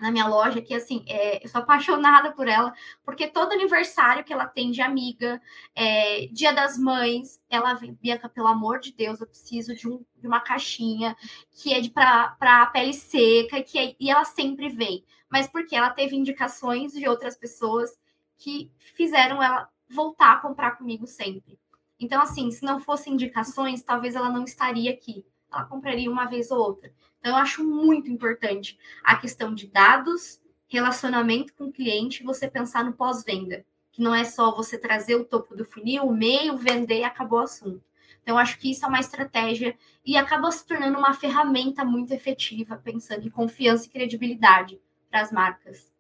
[0.01, 2.73] na minha loja, que assim, é, eu sou apaixonada por ela,
[3.05, 5.41] porque todo aniversário que ela tem de amiga,
[5.75, 10.05] é, dia das mães, ela vem, Bianca, pelo amor de Deus, eu preciso de, um,
[10.17, 11.17] de uma caixinha
[11.53, 15.05] que é de para pele seca, que é, e ela sempre vem.
[15.29, 17.91] Mas porque ela teve indicações de outras pessoas
[18.37, 21.59] que fizeram ela voltar a comprar comigo sempre.
[22.01, 25.25] Então, assim, se não fossem indicações, talvez ela não estaria aqui.
[25.55, 26.93] Ela compraria uma vez ou outra.
[27.19, 32.85] Então, eu acho muito importante a questão de dados, relacionamento com o cliente, você pensar
[32.85, 36.99] no pós-venda, que não é só você trazer o topo do funil, o meio, vender
[36.99, 37.83] e acabou o assunto.
[38.23, 42.13] Então, eu acho que isso é uma estratégia e acaba se tornando uma ferramenta muito
[42.13, 44.81] efetiva, pensando em confiança e credibilidade
[45.11, 45.93] para as marcas.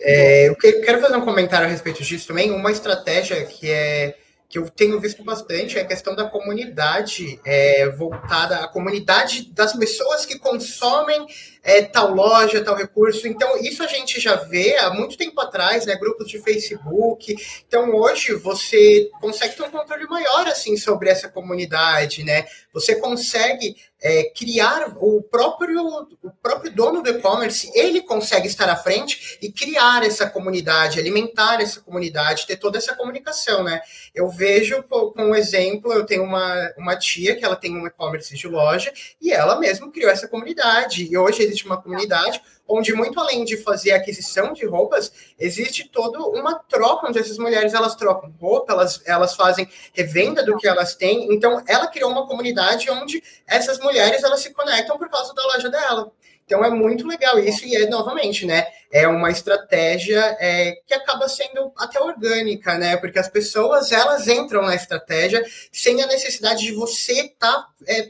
[0.00, 2.50] É, eu quero fazer um comentário a respeito disso também.
[2.50, 4.18] Uma estratégia que é
[4.48, 9.74] que eu tenho visto bastante é a questão da comunidade é, voltada à comunidade das
[9.74, 11.26] pessoas que consomem
[11.68, 13.28] é, tal loja, tal recurso.
[13.28, 15.96] Então, isso a gente já vê há muito tempo atrás, né?
[15.96, 17.36] Grupos de Facebook.
[17.66, 22.46] Então, hoje você consegue ter um controle maior assim sobre essa comunidade, né?
[22.72, 25.82] Você consegue é, criar o próprio,
[26.22, 31.60] o próprio dono do e-commerce, ele consegue estar à frente e criar essa comunidade, alimentar
[31.60, 33.80] essa comunidade, ter toda essa comunicação, né?
[34.14, 38.34] Eu vejo com um exemplo, eu tenho uma, uma tia que ela tem um e-commerce
[38.34, 41.08] de loja e ela mesma criou essa comunidade.
[41.10, 46.20] E hoje existe uma comunidade onde muito além de fazer aquisição de roupas, existe toda
[46.20, 50.94] uma troca onde essas mulheres elas trocam roupa, elas, elas fazem revenda do que elas
[50.94, 51.32] têm.
[51.32, 55.70] Então, ela criou uma comunidade onde essas mulheres elas se conectam por causa da loja
[55.70, 56.12] dela.
[56.48, 58.66] Então é muito legal isso e é novamente, né?
[58.90, 62.96] É uma estratégia é, que acaba sendo até orgânica, né?
[62.96, 68.08] Porque as pessoas elas entram na estratégia sem a necessidade de você estar tá, é,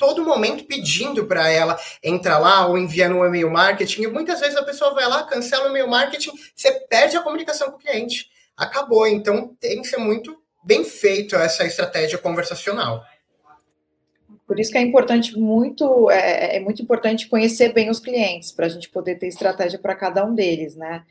[0.00, 4.04] todo momento pedindo para ela entrar lá ou enviando um e-mail marketing.
[4.04, 7.70] E muitas vezes a pessoa vai lá, cancela o e-mail marketing, você perde a comunicação
[7.70, 8.30] com o cliente.
[8.56, 9.06] Acabou.
[9.06, 10.34] Então tem que ser muito
[10.64, 13.04] bem feito essa estratégia conversacional.
[14.46, 18.66] Por isso que é importante muito, é, é muito importante conhecer bem os clientes para
[18.66, 21.04] a gente poder ter estratégia para cada um deles, né?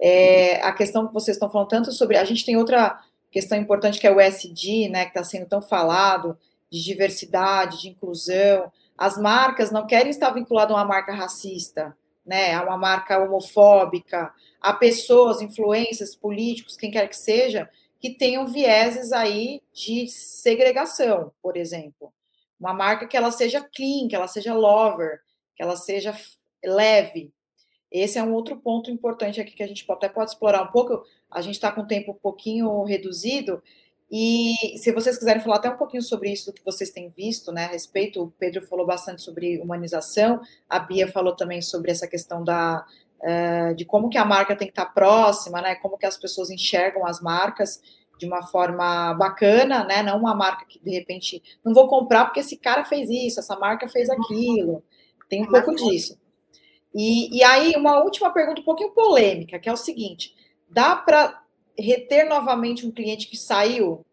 [0.00, 2.98] É, a questão que vocês estão falando tanto sobre, a gente tem outra
[3.30, 6.38] questão importante que é o SD, né, que está sendo tão falado,
[6.70, 8.70] de diversidade, de inclusão.
[8.96, 14.32] As marcas não querem estar vinculadas a uma marca racista, né, a uma marca homofóbica,
[14.60, 21.56] a pessoas, influências, políticos, quem quer que seja, que tenham vieses aí de segregação, por
[21.56, 22.12] exemplo.
[22.58, 25.20] Uma marca que ela seja clean, que ela seja lover,
[25.54, 26.16] que ela seja
[26.64, 27.32] leve.
[27.90, 31.02] Esse é um outro ponto importante aqui que a gente até pode explorar um pouco.
[31.30, 33.62] A gente está com o tempo um pouquinho reduzido,
[34.10, 37.50] e se vocês quiserem falar até um pouquinho sobre isso, do que vocês têm visto,
[37.50, 42.06] né, a respeito, o Pedro falou bastante sobre humanização, a Bia falou também sobre essa
[42.06, 42.86] questão da,
[43.20, 46.50] uh, de como que a marca tem que estar próxima, né, como que as pessoas
[46.50, 47.80] enxergam as marcas
[48.16, 52.40] de uma forma bacana, né, não uma marca que, de repente, não vou comprar porque
[52.40, 54.84] esse cara fez isso, essa marca fez aquilo,
[55.28, 56.16] tem um pouco disso.
[56.94, 60.34] E, e aí, uma última pergunta um pouquinho polêmica, que é o seguinte,
[60.70, 61.42] dá para
[61.78, 64.04] reter novamente um cliente que saiu,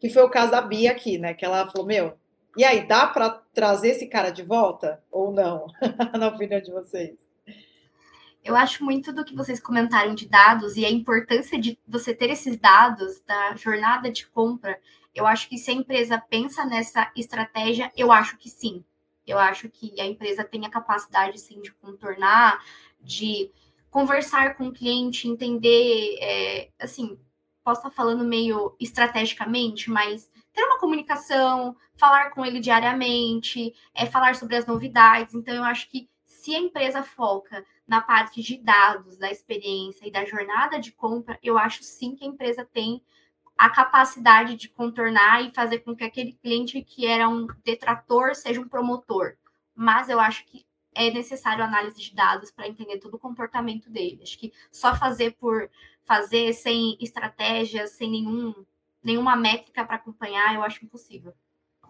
[0.00, 1.34] que foi o caso da Bia aqui, né?
[1.34, 2.16] Que ela falou: Meu,
[2.56, 5.66] E aí, dá para trazer esse cara de volta ou não?
[6.18, 7.16] Na opinião de vocês?
[8.44, 12.28] Eu acho muito do que vocês comentaram de dados e a importância de você ter
[12.30, 14.78] esses dados da jornada de compra.
[15.14, 18.84] Eu acho que se a empresa pensa nessa estratégia, eu acho que sim.
[19.24, 22.60] Eu acho que a empresa tem a capacidade, sim, de contornar,
[23.00, 23.48] de
[23.92, 27.20] conversar com o cliente, entender, é, assim,
[27.62, 34.34] posso estar falando meio estrategicamente, mas ter uma comunicação, falar com ele diariamente, é falar
[34.34, 35.34] sobre as novidades.
[35.34, 40.10] Então, eu acho que se a empresa foca na parte de dados, da experiência e
[40.10, 43.02] da jornada de compra, eu acho sim que a empresa tem
[43.58, 48.58] a capacidade de contornar e fazer com que aquele cliente que era um detrator seja
[48.58, 49.36] um promotor.
[49.74, 50.64] Mas eu acho que
[50.94, 54.20] é necessário análise de dados para entender todo o comportamento dele.
[54.22, 55.70] Acho que só fazer por
[56.04, 58.54] fazer sem estratégia, sem nenhum,
[59.02, 61.32] nenhuma métrica para acompanhar, eu acho impossível.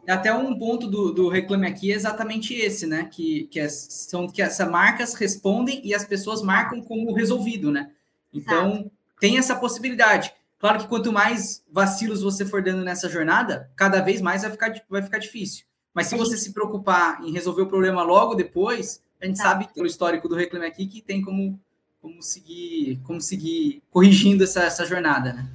[0.09, 3.09] Até um ponto do, do Reclame Aqui é exatamente esse, né?
[3.11, 7.93] Que, que, é, são, que essas marcas respondem e as pessoas marcam como resolvido, né?
[8.33, 8.91] Então, Exato.
[9.21, 10.35] tem essa possibilidade.
[10.59, 14.73] Claro que quanto mais vacilos você for dando nessa jornada, cada vez mais vai ficar,
[14.89, 15.67] vai ficar difícil.
[15.95, 19.45] Mas se você se preocupar em resolver o problema logo depois, a gente tá.
[19.45, 21.61] sabe pelo histórico do Reclame Aqui que tem como
[22.03, 25.49] como seguir, como seguir corrigindo essa, essa jornada, né?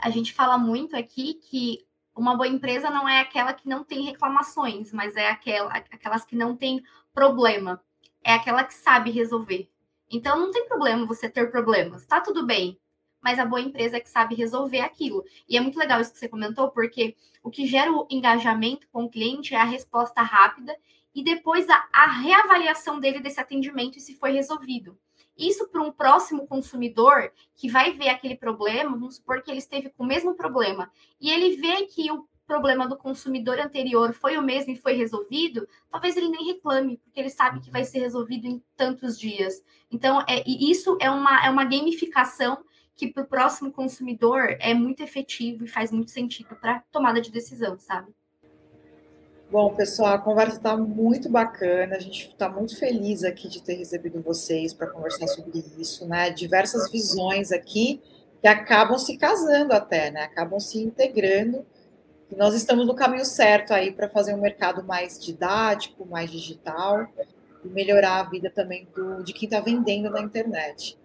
[0.00, 4.04] A gente fala muito aqui que uma boa empresa não é aquela que não tem
[4.04, 6.82] reclamações, mas é aquela, aquelas que não tem
[7.14, 7.80] problema.
[8.24, 9.70] É aquela que sabe resolver.
[10.10, 12.78] Então não tem problema você ter problemas, tá tudo bem.
[13.22, 15.24] Mas a boa empresa é que sabe resolver aquilo.
[15.48, 19.04] E é muito legal isso que você comentou, porque o que gera o engajamento com
[19.04, 20.76] o cliente é a resposta rápida
[21.14, 24.96] e depois a, a reavaliação dele desse atendimento e se foi resolvido.
[25.36, 29.90] Isso para um próximo consumidor que vai ver aquele problema, vamos supor que ele esteve
[29.90, 30.90] com o mesmo problema,
[31.20, 35.66] e ele vê que o problema do consumidor anterior foi o mesmo e foi resolvido,
[35.90, 39.62] talvez ele nem reclame, porque ele sabe que vai ser resolvido em tantos dias.
[39.90, 42.62] Então, é, isso é uma, é uma gamificação
[43.02, 47.32] que para o próximo consumidor é muito efetivo e faz muito sentido para tomada de
[47.32, 48.12] decisão, sabe?
[49.50, 51.96] Bom, pessoal, a conversa está muito bacana.
[51.96, 56.30] A gente está muito feliz aqui de ter recebido vocês para conversar sobre isso, né?
[56.30, 58.00] Diversas visões aqui
[58.40, 60.22] que acabam se casando até, né?
[60.22, 61.66] Acabam se integrando.
[62.30, 67.04] E nós estamos no caminho certo aí para fazer um mercado mais didático, mais digital
[67.64, 70.96] e melhorar a vida também do, de quem está vendendo na internet.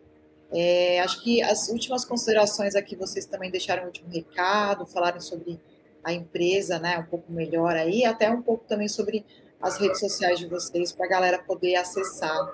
[0.53, 5.59] É, acho que as últimas considerações aqui vocês também deixaram o último recado, falaram sobre
[6.03, 9.25] a empresa, né, um pouco melhor aí, até um pouco também sobre
[9.61, 12.49] as redes sociais de vocês, para a galera poder acessar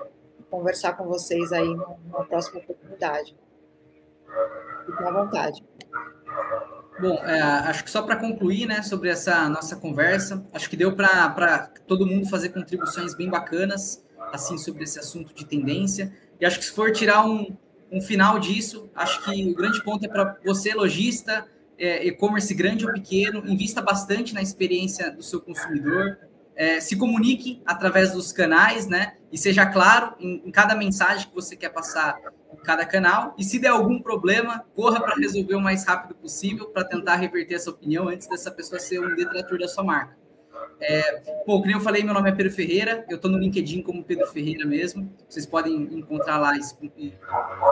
[0.53, 3.35] conversar com vocês aí numa próxima oportunidade.
[4.85, 5.65] Fiquem à vontade.
[6.99, 10.95] Bom, é, acho que só para concluir, né, sobre essa nossa conversa, acho que deu
[10.95, 16.13] para todo mundo fazer contribuições bem bacanas, assim, sobre esse assunto de tendência.
[16.39, 17.57] E acho que se for tirar um,
[17.93, 21.45] um final disso, acho que o grande ponto é para você, lojista,
[21.77, 26.17] é, e-commerce grande ou pequeno, invista bastante na experiência do seu consumidor,
[26.55, 29.15] é, se comunique através dos canais, né?
[29.31, 32.15] E seja claro em, em, cada mensagem que você quer passar
[32.53, 33.33] em cada canal.
[33.37, 37.55] E se der algum problema, corra para resolver o mais rápido possível para tentar reverter
[37.55, 40.22] essa opinião antes dessa pessoa ser um detrator da sua marca.
[40.85, 44.03] É, bom, como eu falei, meu nome é Pedro Ferreira, eu estou no LinkedIn como
[44.03, 45.09] Pedro Ferreira mesmo.
[45.29, 47.13] Vocês podem encontrar lá e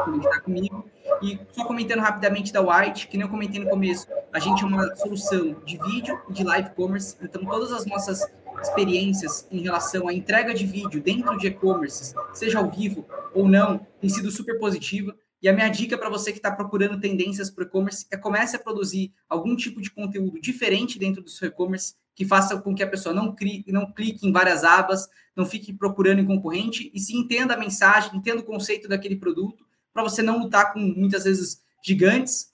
[0.05, 0.89] conectar comigo.
[1.21, 4.65] E só comentando rapidamente da White, que nem eu comentei no começo, a gente é
[4.65, 8.25] uma solução de vídeo e de live commerce, então todas as nossas
[8.61, 13.85] experiências em relação à entrega de vídeo dentro de e-commerce, seja ao vivo ou não,
[13.99, 15.13] tem sido super positiva.
[15.41, 18.59] E a minha dica para você que está procurando tendências para e-commerce é comece a
[18.59, 22.87] produzir algum tipo de conteúdo diferente dentro do seu e-commerce que faça com que a
[22.87, 27.15] pessoa não, clique, não clique em várias abas, não fique procurando em concorrente e se
[27.15, 31.61] entenda a mensagem, entenda o conceito daquele produto, para você não lutar com muitas vezes
[31.83, 32.51] gigantes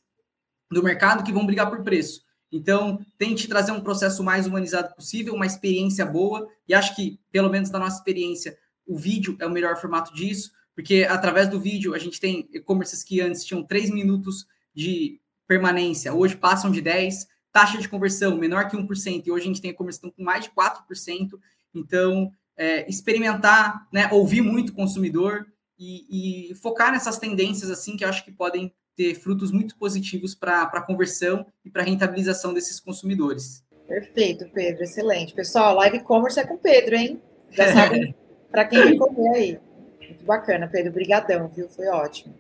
[0.71, 2.25] do mercado que vão brigar por preço.
[2.51, 7.49] Então, tente trazer um processo mais humanizado possível, uma experiência boa, e acho que, pelo
[7.49, 11.93] menos na nossa experiência, o vídeo é o melhor formato disso, porque através do vídeo
[11.93, 17.27] a gente tem e-commerces que antes tinham 3 minutos de permanência, hoje passam de 10,
[17.57, 20.51] taxa de conversão menor que 1%, e hoje a gente tem e-commerce com mais de
[20.51, 21.39] 4%.
[21.73, 25.47] Então, é, experimentar, né, ouvir muito o consumidor
[25.79, 30.35] e, e, focar nessas tendências assim que eu acho que podem ter frutos muito positivos
[30.35, 33.63] para a conversão e para a rentabilização desses consumidores.
[33.87, 35.33] Perfeito, Pedro, excelente.
[35.33, 37.19] Pessoal, live commerce é com Pedro, hein?
[37.49, 38.15] Já sabe
[38.51, 39.59] para quem comer aí.
[39.99, 40.91] Muito bacana, Pedro.
[40.91, 41.67] Obrigadão, viu?
[41.69, 42.35] Foi ótimo.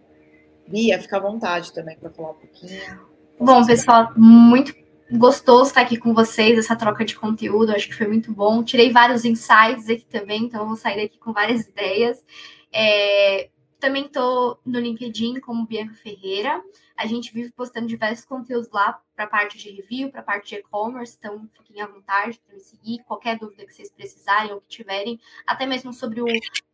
[0.67, 3.07] Bia, fica à vontade também para falar um pouquinho.
[3.39, 4.73] Bom, pessoal, muito
[5.11, 8.63] gostoso estar aqui com vocês, essa troca de conteúdo, acho que foi muito bom.
[8.63, 12.23] Tirei vários insights aqui também, então vou sair daqui com várias ideias.
[12.71, 13.49] É,
[13.79, 16.61] também estou no LinkedIn como Bianca Ferreira.
[16.97, 20.49] A gente vive postando diversos conteúdos lá para a parte de review, para a parte
[20.49, 23.03] de e-commerce, então fiquem à vontade para me seguir.
[23.03, 26.25] Qualquer dúvida que vocês precisarem ou que tiverem, até mesmo sobre o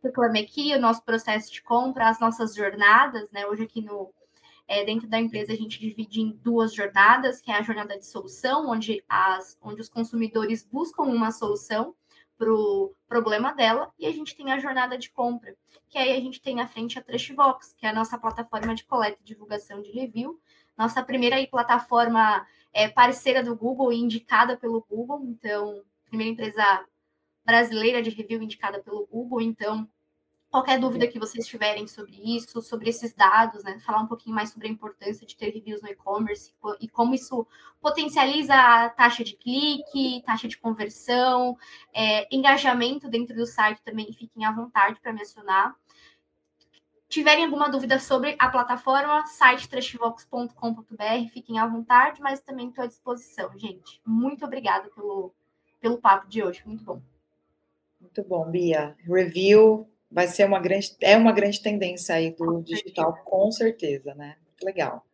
[0.02, 3.46] Reclame Aqui, o nosso processo de compra, as nossas jornadas, né?
[3.46, 4.10] Hoje aqui no
[4.66, 8.06] é, dentro da empresa, a gente divide em duas jornadas, que é a jornada de
[8.06, 11.94] solução, onde, as, onde os consumidores buscam uma solução
[12.36, 15.54] para o problema dela, e a gente tem a jornada de compra,
[15.88, 18.84] que aí a gente tem à frente a Trashbox, que é a nossa plataforma de
[18.84, 20.40] coleta e divulgação de review,
[20.76, 26.84] nossa primeira aí, plataforma é, parceira do Google e indicada pelo Google, então, primeira empresa
[27.44, 29.88] brasileira de review indicada pelo Google, então
[30.54, 33.80] Qualquer dúvida que vocês tiverem sobre isso, sobre esses dados, né?
[33.80, 37.44] Falar um pouquinho mais sobre a importância de ter reviews no e-commerce e como isso
[37.80, 41.58] potencializa a taxa de clique, taxa de conversão,
[41.92, 45.74] é, engajamento dentro do site também, fiquem à vontade para mencionar.
[47.08, 52.86] Tiverem alguma dúvida sobre a plataforma, site trashvox.com.br, fiquem à vontade, mas também estou à
[52.86, 54.00] disposição, gente.
[54.06, 55.34] Muito obrigada pelo,
[55.80, 57.02] pelo papo de hoje, muito bom.
[58.00, 58.96] Muito bom, Bia.
[59.04, 64.36] Review vai ser uma grande, é uma grande tendência aí do digital, com certeza, né?
[64.62, 65.04] Legal.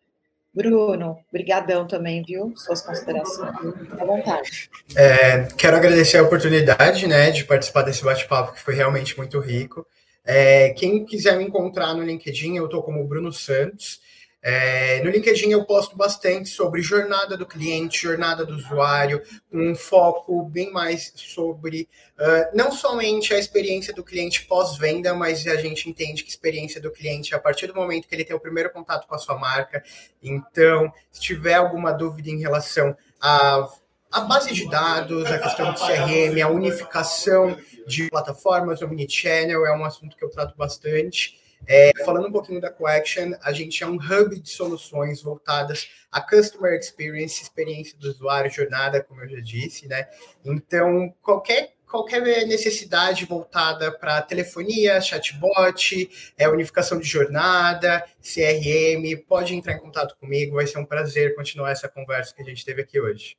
[0.52, 2.52] Bruno, brigadão também, viu?
[2.54, 3.50] Suas considerações,
[3.98, 4.68] à vontade.
[4.94, 9.86] É, quero agradecer a oportunidade, né, de participar desse bate-papo, que foi realmente muito rico.
[10.22, 14.00] É, quem quiser me encontrar no LinkedIn, eu estou como Bruno Santos.
[14.42, 19.22] É, no LinkedIn eu posto bastante sobre jornada do cliente, jornada do usuário,
[19.52, 21.88] um foco bem mais sobre
[22.18, 26.90] uh, não somente a experiência do cliente pós-venda, mas a gente entende que experiência do
[26.90, 29.38] cliente é a partir do momento que ele tem o primeiro contato com a sua
[29.38, 29.82] marca.
[30.22, 33.68] Então, se tiver alguma dúvida em relação a
[34.12, 39.84] a base de dados, a questão do CRM, a unificação de plataformas, omnichannel, é um
[39.84, 41.39] assunto que eu trato bastante.
[41.66, 46.20] É, falando um pouquinho da Coaction, a gente é um hub de soluções voltadas à
[46.20, 50.08] customer experience, experiência do usuário, jornada, como eu já disse, né?
[50.44, 59.74] Então, qualquer qualquer necessidade voltada para telefonia, chatbot, é, unificação de jornada, CRM, pode entrar
[59.74, 63.00] em contato comigo, vai ser um prazer continuar essa conversa que a gente teve aqui
[63.00, 63.36] hoje.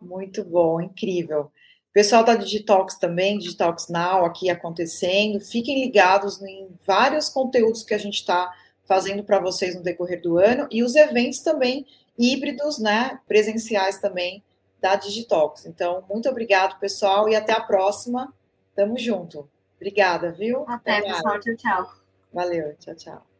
[0.00, 1.52] Muito bom, incrível.
[1.92, 5.40] Pessoal da Digitalks também, Digitalks Now aqui acontecendo.
[5.40, 8.50] Fiquem ligados em vários conteúdos que a gente está
[8.84, 11.86] fazendo para vocês no decorrer do ano e os eventos também
[12.18, 14.42] híbridos, né, presenciais também
[14.80, 15.66] da Digitalks.
[15.66, 18.32] Então, muito obrigado, pessoal, e até a próxima.
[18.74, 19.48] Tamo junto.
[19.76, 20.64] Obrigada, viu?
[20.66, 21.40] Até, até pessoal.
[21.40, 21.92] Tchau, tchau.
[22.32, 23.31] Valeu, tchau, tchau.